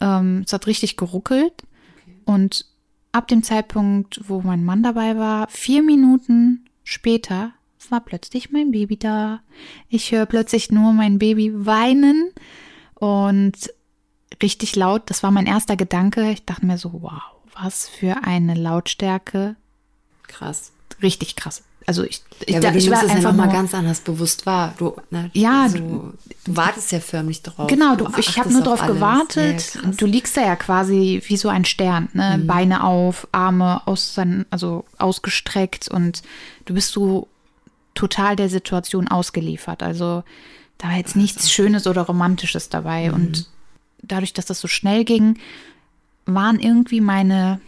Ähm, 0.00 0.44
es 0.46 0.52
hat 0.52 0.68
richtig 0.68 0.96
geruckelt. 0.96 1.64
Und 2.24 2.66
ab 3.12 3.28
dem 3.28 3.42
Zeitpunkt, 3.42 4.20
wo 4.28 4.40
mein 4.40 4.64
Mann 4.64 4.82
dabei 4.82 5.16
war, 5.16 5.48
vier 5.48 5.82
Minuten 5.82 6.64
später, 6.84 7.52
war 7.90 8.00
plötzlich 8.00 8.50
mein 8.50 8.70
Baby 8.70 8.96
da. 8.96 9.40
Ich 9.88 10.12
höre 10.12 10.26
plötzlich 10.26 10.70
nur 10.70 10.92
mein 10.92 11.18
Baby 11.18 11.52
weinen 11.54 12.30
und 12.94 13.72
richtig 14.42 14.76
laut. 14.76 15.10
Das 15.10 15.22
war 15.22 15.30
mein 15.30 15.46
erster 15.46 15.76
Gedanke. 15.76 16.30
Ich 16.30 16.44
dachte 16.44 16.66
mir 16.66 16.78
so, 16.78 17.02
wow, 17.02 17.22
was 17.60 17.88
für 17.88 18.24
eine 18.24 18.54
Lautstärke. 18.54 19.56
Krass. 20.26 20.72
Richtig 21.02 21.36
krass. 21.36 21.62
Also 21.88 22.04
ich, 22.04 22.20
ich, 22.44 22.52
Ja, 22.52 22.60
da, 22.60 22.74
ich 22.74 22.90
war 22.90 23.02
ja 23.02 23.14
einfach 23.14 23.32
nur, 23.32 23.46
ganz 23.46 23.72
anders 23.72 24.00
bewusst 24.00 24.44
wahr. 24.44 24.74
Du, 24.76 24.94
ne, 25.10 25.30
Ja, 25.32 25.70
so, 25.70 25.78
du, 25.78 26.12
wartest 26.44 26.92
ja 26.92 27.00
förmlich 27.00 27.40
drauf. 27.40 27.66
Genau, 27.66 27.96
du, 27.96 28.06
ich 28.18 28.38
habe 28.38 28.50
nur 28.52 28.60
auf 28.60 28.66
drauf 28.66 28.82
alles. 28.82 28.94
gewartet. 28.94 29.74
Ja, 29.74 29.90
du 29.96 30.04
liegst 30.04 30.36
da 30.36 30.42
ja 30.42 30.54
quasi 30.54 31.22
wie 31.26 31.38
so 31.38 31.48
ein 31.48 31.64
Stern, 31.64 32.10
ne? 32.12 32.42
Beine 32.46 32.84
auf, 32.84 33.26
Arme 33.32 33.80
aus, 33.86 34.20
also 34.50 34.84
ausgestreckt 34.98 35.88
und 35.88 36.20
du 36.66 36.74
bist 36.74 36.92
so 36.92 37.26
total 37.94 38.36
der 38.36 38.50
Situation 38.50 39.08
ausgeliefert. 39.08 39.82
Also 39.82 40.24
da 40.76 40.88
war 40.88 40.96
jetzt 40.98 41.16
nichts 41.16 41.50
Schönes 41.50 41.86
oder 41.86 42.02
Romantisches 42.02 42.68
dabei. 42.68 43.12
Und 43.12 43.48
dadurch, 44.02 44.34
dass 44.34 44.44
das 44.44 44.60
so 44.60 44.68
schnell 44.68 45.06
ging, 45.06 45.38
waren 46.26 46.60
irgendwie 46.60 47.00
meine 47.00 47.62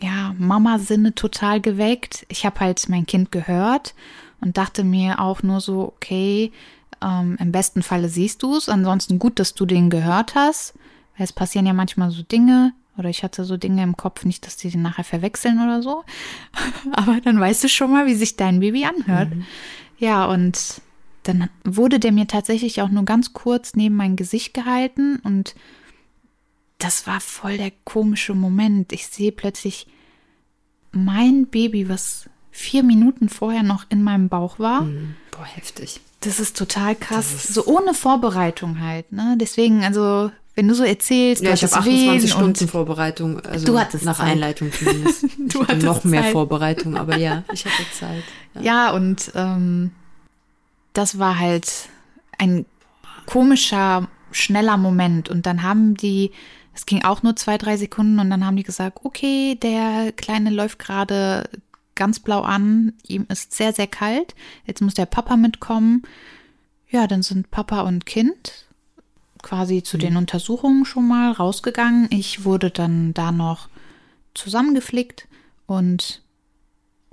ja, 0.00 0.34
Mama-Sinne 0.38 1.14
total 1.14 1.60
geweckt. 1.60 2.26
Ich 2.28 2.46
habe 2.46 2.60
halt 2.60 2.88
mein 2.88 3.06
Kind 3.06 3.32
gehört 3.32 3.94
und 4.40 4.56
dachte 4.56 4.84
mir 4.84 5.20
auch 5.20 5.42
nur 5.42 5.60
so, 5.60 5.92
okay, 5.96 6.52
ähm, 7.02 7.36
im 7.40 7.52
besten 7.52 7.82
Falle 7.82 8.08
siehst 8.08 8.42
du 8.42 8.56
es. 8.56 8.68
Ansonsten 8.68 9.18
gut, 9.18 9.38
dass 9.38 9.54
du 9.54 9.66
den 9.66 9.90
gehört 9.90 10.34
hast. 10.34 10.74
Weil 11.16 11.24
es 11.24 11.32
passieren 11.32 11.66
ja 11.66 11.72
manchmal 11.72 12.10
so 12.10 12.22
Dinge, 12.22 12.72
oder 12.96 13.08
ich 13.08 13.22
hatte 13.22 13.44
so 13.44 13.56
Dinge 13.56 13.82
im 13.82 13.96
Kopf, 13.96 14.24
nicht, 14.24 14.46
dass 14.46 14.56
die 14.56 14.70
den 14.70 14.82
nachher 14.82 15.04
verwechseln 15.04 15.62
oder 15.62 15.82
so. 15.82 16.04
Aber 16.92 17.20
dann 17.20 17.40
weißt 17.40 17.64
du 17.64 17.68
schon 17.68 17.92
mal, 17.92 18.06
wie 18.06 18.14
sich 18.14 18.36
dein 18.36 18.60
Baby 18.60 18.84
anhört. 18.84 19.30
Ja, 19.98 20.26
und 20.26 20.80
dann 21.24 21.48
wurde 21.64 21.98
der 21.98 22.12
mir 22.12 22.26
tatsächlich 22.26 22.82
auch 22.82 22.88
nur 22.88 23.04
ganz 23.04 23.32
kurz 23.32 23.74
neben 23.74 23.96
mein 23.96 24.16
Gesicht 24.16 24.54
gehalten 24.54 25.18
und 25.22 25.54
das 26.78 27.06
war 27.06 27.20
voll 27.20 27.58
der 27.58 27.72
komische 27.84 28.34
Moment. 28.34 28.92
Ich 28.92 29.06
sehe 29.06 29.32
plötzlich 29.32 29.86
mein 30.92 31.46
Baby, 31.46 31.88
was 31.88 32.28
vier 32.50 32.82
Minuten 32.82 33.28
vorher 33.28 33.62
noch 33.62 33.86
in 33.88 34.02
meinem 34.02 34.28
Bauch 34.28 34.58
war. 34.58 34.82
Mhm. 34.82 35.14
Boah, 35.30 35.44
heftig. 35.44 36.00
Das 36.20 36.40
ist 36.40 36.56
total 36.56 36.96
krass. 36.96 37.32
Ist 37.32 37.54
so 37.54 37.66
ohne 37.66 37.94
Vorbereitung 37.94 38.80
halt. 38.80 39.12
Ne? 39.12 39.36
Deswegen, 39.40 39.84
also 39.84 40.30
wenn 40.56 40.66
du 40.66 40.74
so 40.74 40.82
erzählst, 40.82 41.42
ja, 41.42 41.50
du 41.50 41.54
ich 41.54 41.62
habe 41.62 41.72
hattest 41.76 41.88
28 41.88 42.22
Wehen 42.22 42.28
Stunden 42.28 42.64
und 42.64 42.70
Vorbereitung. 42.70 43.40
Also 43.40 43.66
Du 43.66 43.78
hattest 43.78 44.04
nach 44.04 44.18
Zeit. 44.18 44.32
Einleitung 44.32 44.72
zumindest. 44.72 45.24
Du 45.38 45.62
hattest 45.62 45.84
noch 45.84 46.02
mehr 46.02 46.22
Zeit. 46.22 46.32
Vorbereitung, 46.32 46.96
aber 46.96 47.16
ja, 47.16 47.44
ich 47.52 47.64
hatte 47.64 47.84
Zeit. 47.92 48.24
Ja. 48.54 48.60
Ja, 48.60 48.90
und 48.90 49.30
ähm, 49.36 49.92
das 50.94 51.20
war 51.20 51.38
halt 51.38 51.70
ein 52.38 52.66
komischer, 53.26 54.08
schneller 54.32 54.76
Moment. 54.76 55.28
Und 55.28 55.46
dann 55.46 55.62
haben 55.62 55.96
die, 55.96 56.32
es 56.78 56.86
ging 56.86 57.02
auch 57.02 57.24
nur 57.24 57.34
zwei, 57.34 57.58
drei 57.58 57.76
Sekunden, 57.76 58.20
und 58.20 58.30
dann 58.30 58.46
haben 58.46 58.56
die 58.56 58.62
gesagt, 58.62 59.00
okay, 59.02 59.56
der 59.56 60.12
Kleine 60.12 60.50
läuft 60.50 60.78
gerade 60.78 61.50
ganz 61.96 62.20
blau 62.20 62.42
an, 62.42 62.92
ihm 63.04 63.26
ist 63.28 63.52
sehr, 63.52 63.72
sehr 63.72 63.88
kalt, 63.88 64.36
jetzt 64.64 64.80
muss 64.80 64.94
der 64.94 65.06
Papa 65.06 65.36
mitkommen. 65.36 66.02
Ja, 66.88 67.08
dann 67.08 67.22
sind 67.22 67.50
Papa 67.50 67.80
und 67.80 68.06
Kind 68.06 68.66
quasi 69.42 69.82
zu 69.82 69.98
den 69.98 70.16
Untersuchungen 70.16 70.84
schon 70.84 71.08
mal 71.08 71.32
rausgegangen. 71.32 72.06
Ich 72.10 72.44
wurde 72.44 72.70
dann 72.70 73.12
da 73.12 73.32
noch 73.32 73.68
zusammengeflickt 74.34 75.26
und 75.66 76.22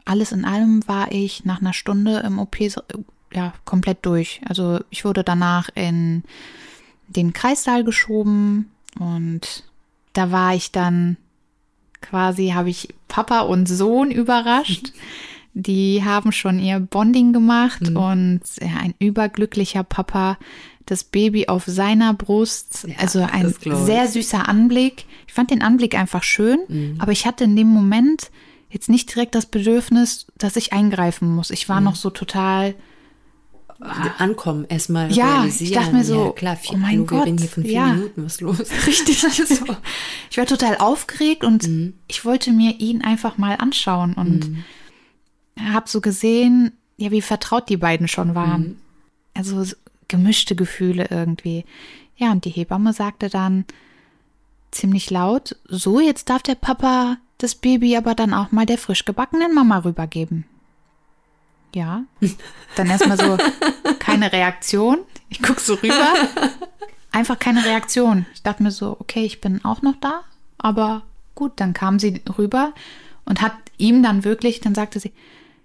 alles 0.06 0.32
in 0.32 0.46
allem 0.46 0.88
war 0.88 1.12
ich 1.12 1.44
nach 1.44 1.60
einer 1.60 1.74
Stunde 1.74 2.20
im 2.20 2.38
OP 2.38 2.58
ja 3.34 3.54
komplett 3.66 4.06
durch. 4.06 4.42
Also 4.48 4.80
ich 4.92 5.06
wurde 5.06 5.24
danach 5.24 5.70
in 5.74 6.24
den 7.08 7.34
Kreissaal 7.34 7.84
geschoben 7.84 8.70
und 9.00 9.64
da 10.14 10.32
war 10.32 10.56
ich 10.56 10.72
dann 10.72 11.18
quasi, 12.02 12.50
habe 12.50 12.70
ich 12.70 12.94
Papa 13.08 13.42
und 13.42 13.68
Sohn 13.68 14.12
überrascht. 14.12 14.94
Die 15.58 16.04
haben 16.04 16.34
schon 16.34 16.60
ihr 16.60 16.82
Bonding 16.82 17.32
gemacht 17.32 17.88
und 17.88 18.42
ja, 18.60 18.76
ein 18.82 18.94
überglücklicher 19.00 19.84
Papa, 19.84 20.38
das 20.86 21.06
Baby 21.06 21.48
auf 21.48 21.64
seiner 21.66 22.14
Brust. 22.14 22.86
Ja, 22.86 22.96
also 22.98 23.22
ein 23.22 23.54
sehr 23.62 24.10
süßer 24.10 24.50
Anblick. 24.50 25.06
Ich 25.28 25.34
fand 25.34 25.52
den 25.52 25.62
Anblick 25.62 25.96
einfach 25.96 26.24
schön, 26.24 26.98
aber 27.00 27.14
ich 27.14 27.26
hatte 27.26 27.46
in 27.46 27.56
dem 27.56 27.68
Moment 27.68 28.32
jetzt 28.70 28.90
nicht 28.90 29.16
direkt 29.16 29.34
das 29.34 29.46
Bedürfnis, 29.46 30.28
dass 30.38 30.58
ich 30.58 30.74
eingreifen 30.74 31.34
muss. 31.34 31.50
Ich 31.52 31.70
war 31.70 31.80
noch 31.80 31.96
so 31.96 32.10
total, 32.10 32.76
Ankommen, 33.80 34.66
erstmal 34.70 35.12
Ja, 35.12 35.40
realisieren. 35.40 35.72
ich 35.72 35.78
dachte 35.78 35.96
mir 35.96 36.04
so, 36.06 36.26
ja, 36.28 36.32
klar, 36.32 36.56
vier, 36.56 36.74
oh 36.76 36.78
mein 36.78 36.92
hallo, 36.92 37.12
wir 37.12 37.26
Gott, 37.26 37.40
hier 37.40 37.50
von 37.50 37.64
vier 37.64 37.72
ja. 37.74 37.86
Minuten, 37.88 38.24
was 38.24 38.34
ist 38.36 38.42
los? 38.42 38.60
richtig 38.88 39.20
so. 39.48 39.66
Ich 40.32 40.38
war 40.38 40.46
total 40.46 40.78
aufgeregt 40.78 41.44
und 41.44 41.70
ich 42.08 42.24
wollte 42.24 42.52
mir 42.52 42.80
ihn 42.80 43.04
einfach 43.04 43.38
mal 43.38 43.56
anschauen 43.56 44.14
und 44.14 44.64
habe 45.60 45.90
so 45.90 46.00
gesehen, 46.02 46.72
ja, 46.98 47.12
wie 47.12 47.22
vertraut 47.22 47.68
die 47.70 47.78
beiden 47.78 48.08
schon 48.08 48.34
waren. 48.36 48.78
Also 49.34 49.64
so 49.64 49.76
gemischte 50.08 50.56
Gefühle 50.56 51.08
irgendwie. 51.10 51.66
Ja, 52.16 52.32
und 52.32 52.46
die 52.46 52.50
Hebamme 52.52 52.94
sagte 52.94 53.30
dann 53.30 53.66
ziemlich 54.72 55.10
laut, 55.10 55.58
so, 55.68 56.00
jetzt 56.00 56.30
darf 56.30 56.44
der 56.44 56.56
Papa 56.56 57.18
das 57.38 57.56
Baby 57.56 57.98
aber 57.98 58.16
dann 58.16 58.34
auch 58.34 58.52
mal 58.52 58.66
der 58.66 58.78
frisch 58.78 59.04
gebackenen 59.04 59.54
Mama 59.54 59.80
rübergeben. 59.80 60.46
Ja. 61.76 62.06
Dann 62.78 62.90
erstmal 62.90 63.18
so 63.18 63.38
keine 64.00 64.32
Reaktion. 64.32 65.00
Ich 65.28 65.42
guck 65.42 65.60
so 65.60 65.74
rüber. 65.74 66.14
Einfach 67.12 67.38
keine 67.38 67.66
Reaktion. 67.66 68.26
Ich 68.34 68.44
dachte 68.44 68.64
mir 68.64 68.72
so, 68.72 68.96
okay, 68.98 69.26
ich 69.26 69.42
bin 69.42 69.64
auch 69.66 69.82
noch 69.82 69.98
da, 70.00 70.22
aber 70.58 71.04
gut, 71.36 71.52
dann 71.58 71.74
kam 71.74 72.00
sie 72.00 72.22
rüber 72.38 72.74
und 73.26 73.42
hat 73.42 73.52
ihm 73.78 74.02
dann 74.04 74.24
wirklich, 74.24 74.62
dann 74.62 74.74
sagte 74.74 75.02
sie, 75.02 75.12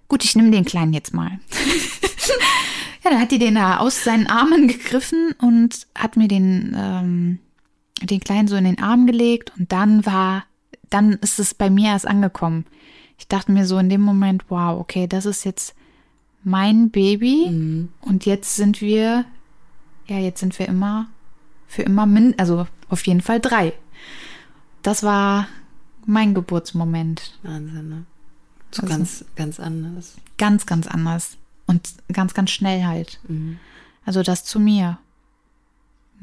gut, 0.09 0.25
ich 0.25 0.35
nehme 0.35 0.51
den 0.51 0.65
Kleinen 0.65 0.91
jetzt 0.91 1.13
mal. 1.13 1.39
ja, 3.03 3.11
dann 3.11 3.21
hat 3.21 3.31
die 3.31 3.39
den 3.39 3.55
da 3.55 3.77
aus 3.77 4.03
seinen 4.03 4.27
Armen 4.27 4.67
gegriffen 4.67 5.33
und 5.39 5.87
hat 5.95 6.17
mir 6.17 6.27
den, 6.27 6.75
ähm, 6.77 7.39
den 8.01 8.19
Kleinen 8.19 8.49
so 8.49 8.57
in 8.57 8.65
den 8.65 8.83
Arm 8.83 9.07
gelegt 9.07 9.53
und 9.57 9.71
dann 9.71 10.05
war, 10.05 10.43
dann 10.89 11.13
ist 11.13 11.39
es 11.39 11.53
bei 11.53 11.69
mir 11.69 11.91
erst 11.91 12.07
angekommen. 12.07 12.65
Ich 13.17 13.29
dachte 13.29 13.53
mir 13.53 13.65
so 13.65 13.77
in 13.77 13.87
dem 13.87 14.01
Moment, 14.01 14.43
wow, 14.49 14.77
okay, 14.77 15.07
das 15.07 15.25
ist 15.25 15.45
jetzt 15.45 15.73
mein 16.43 16.89
Baby 16.89 17.87
und 18.01 18.25
jetzt 18.25 18.55
sind 18.55 18.81
wir, 18.81 19.25
ja, 20.07 20.17
jetzt 20.17 20.39
sind 20.39 20.57
wir 20.59 20.67
immer 20.67 21.07
für 21.67 21.83
immer, 21.83 22.05
min 22.05 22.35
also 22.37 22.67
auf 22.89 23.05
jeden 23.07 23.21
Fall 23.21 23.39
drei. 23.39 23.73
Das 24.81 25.03
war 25.03 25.47
mein 26.05 26.33
Geburtsmoment. 26.33 27.37
Wahnsinn, 27.43 27.89
ne? 27.89 28.05
So 28.71 28.81
Also- 28.83 28.93
ganz, 28.95 29.25
ganz 29.35 29.59
anders. 29.59 30.15
Ganz, 30.37 30.65
ganz 30.65 30.87
anders. 30.87 31.37
Und 31.67 31.89
ganz, 32.11 32.33
ganz 32.33 32.49
schnell 32.51 32.85
halt. 32.85 33.19
Also 34.05 34.23
das 34.23 34.43
zu 34.43 34.59
mir. 34.59 34.97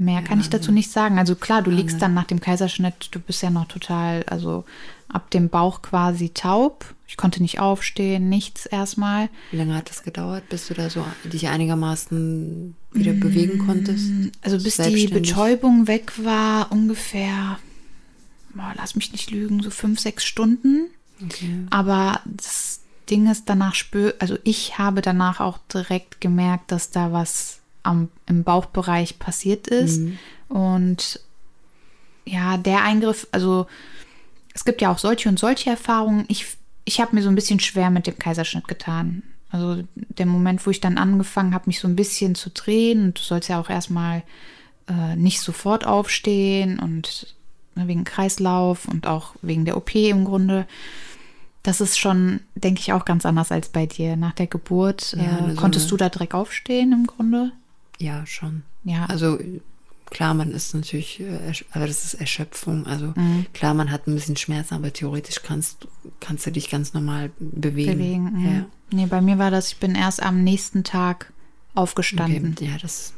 Mehr 0.00 0.22
kann 0.22 0.38
ich 0.38 0.48
dazu 0.48 0.70
nicht 0.70 0.92
sagen. 0.92 1.18
Also 1.18 1.34
klar, 1.34 1.60
du 1.60 1.72
liegst 1.72 2.00
dann 2.00 2.14
nach 2.14 2.24
dem 2.24 2.40
Kaiserschnitt, 2.40 3.08
du 3.10 3.18
bist 3.18 3.42
ja 3.42 3.50
noch 3.50 3.66
total, 3.66 4.22
also 4.24 4.64
ab 5.08 5.28
dem 5.30 5.48
Bauch 5.48 5.82
quasi 5.82 6.28
taub. 6.28 6.94
Ich 7.08 7.16
konnte 7.16 7.42
nicht 7.42 7.58
aufstehen, 7.58 8.28
nichts 8.28 8.66
erstmal. 8.66 9.28
Wie 9.50 9.56
lange 9.56 9.74
hat 9.74 9.90
das 9.90 10.04
gedauert, 10.04 10.48
bis 10.50 10.68
du 10.68 10.74
da 10.74 10.88
so 10.88 11.04
dich 11.24 11.48
einigermaßen 11.48 12.76
wieder 12.92 13.12
bewegen 13.12 13.66
konntest? 13.66 14.08
Also 14.42 14.62
bis 14.62 14.76
die? 14.76 15.08
Betäubung 15.08 15.88
weg 15.88 16.12
war, 16.22 16.70
ungefähr, 16.70 17.58
boah, 18.54 18.72
lass 18.76 18.94
mich 18.94 19.10
nicht 19.10 19.32
lügen, 19.32 19.62
so 19.62 19.70
fünf, 19.70 19.98
sechs 19.98 20.24
Stunden. 20.24 20.90
Okay. 21.24 21.66
Aber 21.70 22.20
das 22.24 22.82
Ding 23.10 23.28
ist 23.28 23.48
danach 23.48 23.74
spür, 23.74 24.14
also 24.20 24.36
ich 24.44 24.78
habe 24.78 25.00
danach 25.00 25.40
auch 25.40 25.58
direkt 25.72 26.20
gemerkt, 26.20 26.70
dass 26.70 26.90
da 26.90 27.10
was 27.10 27.58
am, 27.88 28.08
im 28.26 28.44
Bauchbereich 28.44 29.18
passiert 29.18 29.66
ist. 29.66 30.00
Und 30.48 31.20
ja, 32.24 32.56
der 32.56 32.84
Eingriff, 32.84 33.26
also 33.32 33.66
es 34.54 34.64
gibt 34.64 34.80
ja 34.80 34.92
auch 34.92 34.98
solche 34.98 35.28
und 35.28 35.38
solche 35.38 35.70
Erfahrungen. 35.70 36.24
Ich, 36.28 36.46
ich 36.84 37.00
habe 37.00 37.14
mir 37.14 37.22
so 37.22 37.28
ein 37.28 37.34
bisschen 37.34 37.60
schwer 37.60 37.90
mit 37.90 38.06
dem 38.06 38.18
Kaiserschnitt 38.18 38.68
getan. 38.68 39.22
Also 39.50 39.82
der 39.94 40.26
Moment, 40.26 40.66
wo 40.66 40.70
ich 40.70 40.80
dann 40.80 40.98
angefangen 40.98 41.54
habe, 41.54 41.64
mich 41.66 41.80
so 41.80 41.88
ein 41.88 41.96
bisschen 41.96 42.34
zu 42.34 42.50
drehen 42.50 43.02
und 43.02 43.18
du 43.18 43.22
sollst 43.22 43.48
ja 43.48 43.58
auch 43.58 43.70
erstmal 43.70 44.22
äh, 44.88 45.16
nicht 45.16 45.40
sofort 45.40 45.86
aufstehen 45.86 46.78
und 46.78 47.34
ne, 47.74 47.88
wegen 47.88 48.04
Kreislauf 48.04 48.86
und 48.86 49.06
auch 49.06 49.34
wegen 49.40 49.64
der 49.64 49.78
OP 49.78 49.94
im 49.94 50.24
Grunde. 50.24 50.66
Das 51.62 51.80
ist 51.80 51.98
schon, 51.98 52.40
denke 52.54 52.80
ich, 52.80 52.92
auch 52.92 53.04
ganz 53.04 53.24
anders 53.26 53.50
als 53.52 53.70
bei 53.70 53.86
dir. 53.86 54.16
Nach 54.16 54.32
der 54.32 54.46
Geburt 54.46 55.16
Ja, 55.16 55.46
äh, 55.46 55.50
so 55.54 55.60
konntest 55.60 55.90
du 55.90 55.96
da 55.96 56.08
direkt 56.08 56.34
aufstehen 56.34 56.92
im 56.92 57.06
Grunde? 57.06 57.52
Ja, 57.98 58.24
schon. 58.26 58.62
Ja. 58.84 59.06
Also 59.06 59.38
klar, 60.10 60.34
man 60.34 60.52
ist 60.52 60.74
natürlich, 60.74 61.20
äh, 61.20 61.52
aber 61.72 61.86
das 61.86 62.04
ist 62.04 62.14
Erschöpfung. 62.14 62.86
Also 62.86 63.12
Mhm. 63.16 63.46
klar, 63.52 63.74
man 63.74 63.90
hat 63.90 64.06
ein 64.06 64.14
bisschen 64.14 64.36
Schmerzen, 64.36 64.74
aber 64.74 64.92
theoretisch 64.92 65.42
kannst, 65.42 65.86
kannst 66.20 66.46
du 66.46 66.52
dich 66.52 66.70
ganz 66.70 66.94
normal 66.94 67.30
bewegen. 67.38 67.98
bewegen. 67.98 68.32
mhm. 68.32 68.44
Ja. 68.46 68.66
Nee, 68.90 69.06
bei 69.06 69.20
mir 69.20 69.38
war 69.38 69.50
das, 69.50 69.68
ich 69.72 69.76
bin 69.78 69.94
erst 69.94 70.22
am 70.22 70.42
nächsten 70.44 70.82
Tag 70.84 71.32
aufgestanden. 71.74 72.52
Okay. 72.56 72.66
Ja, 72.70 72.78
das 72.80 73.12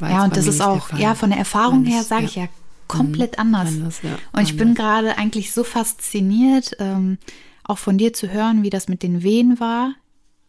war 0.00 0.10
Ja, 0.10 0.24
und 0.24 0.36
das 0.36 0.46
ist 0.46 0.60
auch, 0.60 0.92
ja, 0.98 1.14
von 1.14 1.30
der 1.30 1.38
Erfahrung 1.38 1.82
Meines- 1.82 1.94
her 1.94 2.02
sage 2.02 2.22
ja. 2.22 2.28
ich 2.28 2.34
ja 2.36 2.48
komplett 2.88 3.38
anders. 3.38 3.68
Anders, 3.68 4.02
ja. 4.02 4.18
Und 4.32 4.42
ich 4.42 4.56
bin 4.56 4.74
gerade 4.74 5.16
eigentlich 5.16 5.52
so 5.52 5.62
fasziniert, 5.64 6.72
ähm, 6.80 7.18
auch 7.62 7.78
von 7.78 7.96
dir 7.96 8.12
zu 8.12 8.30
hören, 8.30 8.62
wie 8.62 8.70
das 8.70 8.88
mit 8.88 9.02
den 9.02 9.22
Wehen 9.22 9.58
war. 9.60 9.94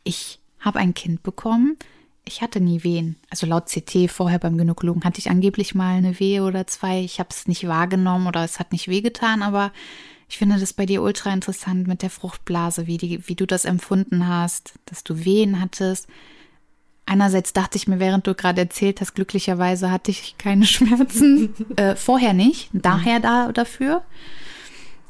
Ich 0.04 0.40
habe 0.60 0.80
ein 0.80 0.94
Kind 0.94 1.22
bekommen. 1.24 1.78
Ich 2.28 2.42
hatte 2.42 2.60
nie 2.60 2.84
Wehen. 2.84 3.18
Also 3.30 3.46
laut 3.46 3.68
CT 3.68 4.10
vorher 4.10 4.40
beim 4.40 4.58
Gynäkologen 4.58 5.04
hatte 5.04 5.20
ich 5.20 5.30
angeblich 5.30 5.76
mal 5.76 5.96
eine 5.96 6.20
Wehe 6.20 6.44
oder 6.44 6.66
zwei. 6.66 7.02
Ich 7.02 7.20
habe 7.20 7.30
es 7.32 7.48
nicht 7.48 7.68
wahrgenommen 7.68 8.26
oder 8.28 8.44
es 8.44 8.60
hat 8.60 8.72
nicht 8.72 8.88
wehgetan, 8.88 9.44
aber 9.44 9.72
ich 10.28 10.38
finde 10.40 10.60
das 10.60 10.74
bei 10.74 10.88
dir 10.88 11.04
ultra 11.04 11.32
interessant 11.32 11.88
mit 11.88 12.02
der 12.02 12.10
Fruchtblase, 12.10 12.88
wie, 12.88 12.98
die, 12.98 13.28
wie 13.28 13.36
du 13.36 13.46
das 13.46 13.64
empfunden 13.64 14.28
hast, 14.28 14.74
dass 14.86 15.04
du 15.04 15.24
Wehen 15.24 15.62
hattest. 15.62 16.08
Einerseits 17.06 17.54
dachte 17.54 17.78
ich 17.78 17.88
mir, 17.88 18.00
während 18.00 18.26
du 18.26 18.34
gerade 18.34 18.62
erzählt 18.62 19.02
hast, 19.02 19.14
glücklicherweise 19.14 19.92
hatte 19.92 20.10
ich 20.10 20.36
keine 20.40 20.66
Schmerzen. 20.66 21.54
äh, 21.76 21.96
vorher 21.96 22.34
nicht, 22.34 22.70
daher 22.74 23.20
da 23.20 23.52
dafür. 23.52 24.02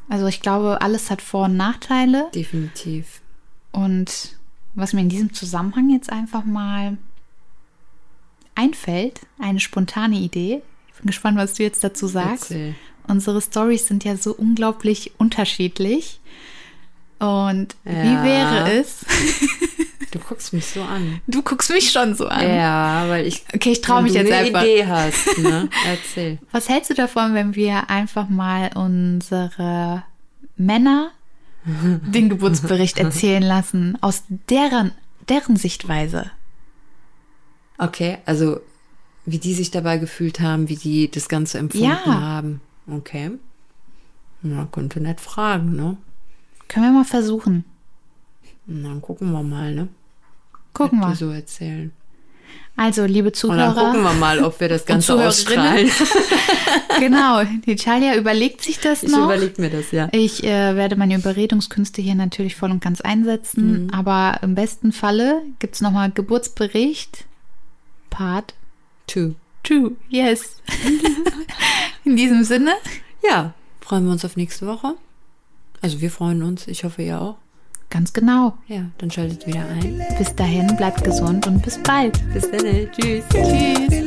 Also 0.09 0.27
ich 0.27 0.41
glaube, 0.41 0.81
alles 0.81 1.09
hat 1.09 1.21
Vor- 1.21 1.45
und 1.45 1.55
Nachteile. 1.55 2.29
Definitiv. 2.35 3.21
Und 3.71 4.37
was 4.75 4.93
mir 4.93 5.01
in 5.01 5.09
diesem 5.09 5.33
Zusammenhang 5.33 5.89
jetzt 5.89 6.11
einfach 6.11 6.45
mal 6.45 6.97
einfällt, 8.55 9.21
eine 9.39 9.59
spontane 9.59 10.15
Idee. 10.17 10.61
Ich 10.89 10.95
bin 10.95 11.07
gespannt, 11.07 11.37
was 11.37 11.53
du 11.53 11.63
jetzt 11.63 11.83
dazu 11.83 12.07
sagst. 12.07 12.51
Erzähl. 12.51 12.75
Unsere 13.07 13.41
Stories 13.41 13.87
sind 13.87 14.03
ja 14.03 14.15
so 14.17 14.33
unglaublich 14.33 15.11
unterschiedlich. 15.17 16.19
Und 17.19 17.75
wie 17.83 17.91
Ja. 17.93 18.23
wäre 18.23 18.71
es? 18.79 19.05
Du 20.11 20.19
guckst 20.21 20.53
mich 20.53 20.65
so 20.65 20.81
an. 20.81 21.19
Du 21.27 21.41
guckst 21.41 21.69
mich 21.71 21.91
schon 21.91 22.15
so 22.15 22.27
an. 22.27 22.47
Ja, 22.47 23.03
weil 23.09 23.27
ich. 23.27 23.43
Okay, 23.53 23.73
ich 23.73 23.81
trau 23.81 23.97
wenn 23.97 24.03
mich 24.03 24.13
du 24.13 24.19
jetzt 24.19 24.31
eine 24.31 24.45
einfach. 24.47 24.61
Idee 24.63 24.85
hast, 24.85 25.37
ne? 25.39 25.69
Erzähl. 25.85 26.39
Was 26.53 26.69
hältst 26.69 26.89
du 26.89 26.93
davon, 26.93 27.33
wenn 27.33 27.53
wir 27.53 27.89
einfach 27.89 28.29
mal 28.29 28.71
unsere 28.75 30.03
Männer 30.55 31.11
den 31.65 32.29
Geburtsbericht 32.29 32.97
erzählen 32.99 33.43
lassen, 33.43 33.97
aus 34.01 34.23
deren, 34.49 34.91
deren 35.29 35.55
Sichtweise. 35.55 36.29
Okay, 37.77 38.19
also 38.25 38.59
wie 39.25 39.39
die 39.39 39.53
sich 39.53 39.71
dabei 39.71 39.97
gefühlt 39.97 40.39
haben, 40.39 40.69
wie 40.69 40.75
die 40.75 41.09
das 41.09 41.27
Ganze 41.27 41.57
empfunden 41.57 41.87
Ja. 41.87 42.05
haben. 42.05 42.61
Okay. 42.87 43.31
Na, 44.41 44.65
könnte 44.71 45.01
nett 45.01 45.19
fragen, 45.19 45.75
ne? 45.75 45.97
Können 46.67 46.85
wir 46.85 46.91
mal 46.99 47.05
versuchen. 47.05 47.65
Na, 48.67 48.89
dann 48.89 49.01
gucken 49.01 49.31
wir 49.31 49.41
mal, 49.43 49.73
ne? 49.73 49.87
Gucken 50.73 50.99
wir. 50.99 51.15
so 51.15 51.31
erzählen. 51.31 51.91
Also, 52.77 53.05
liebe 53.05 53.27
Und 53.27 53.57
dann 53.57 53.73
gucken 53.73 53.93
Zuhörer, 53.93 54.03
wir 54.03 54.13
mal, 54.19 54.43
ob 54.43 54.59
wir 54.59 54.67
das 54.67 54.85
Ganze 54.85 55.15
ausstrahlen. 55.15 55.89
genau, 56.99 57.41
die 57.65 57.75
Talia 57.77 58.15
überlegt 58.15 58.61
sich 58.61 58.79
das 58.79 59.03
Ich 59.03 59.11
noch. 59.11 59.25
überlege 59.25 59.61
mir 59.61 59.69
das, 59.69 59.91
ja. 59.91 60.09
Ich 60.11 60.43
äh, 60.43 60.75
werde 60.75 60.97
meine 60.97 61.15
Überredungskünste 61.15 62.01
hier 62.01 62.15
natürlich 62.15 62.55
voll 62.57 62.71
und 62.71 62.81
ganz 62.83 62.99
einsetzen, 62.99 63.91
aber 63.93 64.39
im 64.41 64.55
besten 64.55 64.91
Falle 64.91 65.41
gibt 65.59 65.75
es 65.75 65.81
nochmal 65.81 66.11
Geburtsbericht, 66.11 67.25
Part 68.09 68.53
Two. 69.07 69.35
2. 69.65 69.91
Yes. 70.09 70.61
In 72.03 72.15
diesem 72.15 72.43
Sinne, 72.43 72.71
Ja, 73.23 73.53
freuen 73.81 74.05
wir 74.05 74.11
uns 74.11 74.25
auf 74.25 74.35
nächste 74.35 74.67
Woche. 74.67 74.95
Also 75.81 76.01
wir 76.01 76.11
freuen 76.11 76.43
uns, 76.43 76.67
ich 76.67 76.83
hoffe 76.83 77.01
ihr 77.01 77.21
auch. 77.21 77.37
Ganz 77.95 78.11
genau. 78.11 78.53
Ja, 78.67 78.81
dann 78.97 79.09
schaltet 79.09 79.47
wieder 79.47 79.65
ein. 79.69 80.01
Bis 80.17 80.35
dahin, 80.35 80.67
bleibt 80.75 81.05
gesund 81.05 81.47
und 81.47 81.61
bis 81.61 81.77
bald. 81.81 82.19
Bis 82.33 82.45
dann, 82.51 82.89
tschüss. 82.91 83.23
Tschüss. 83.31 84.05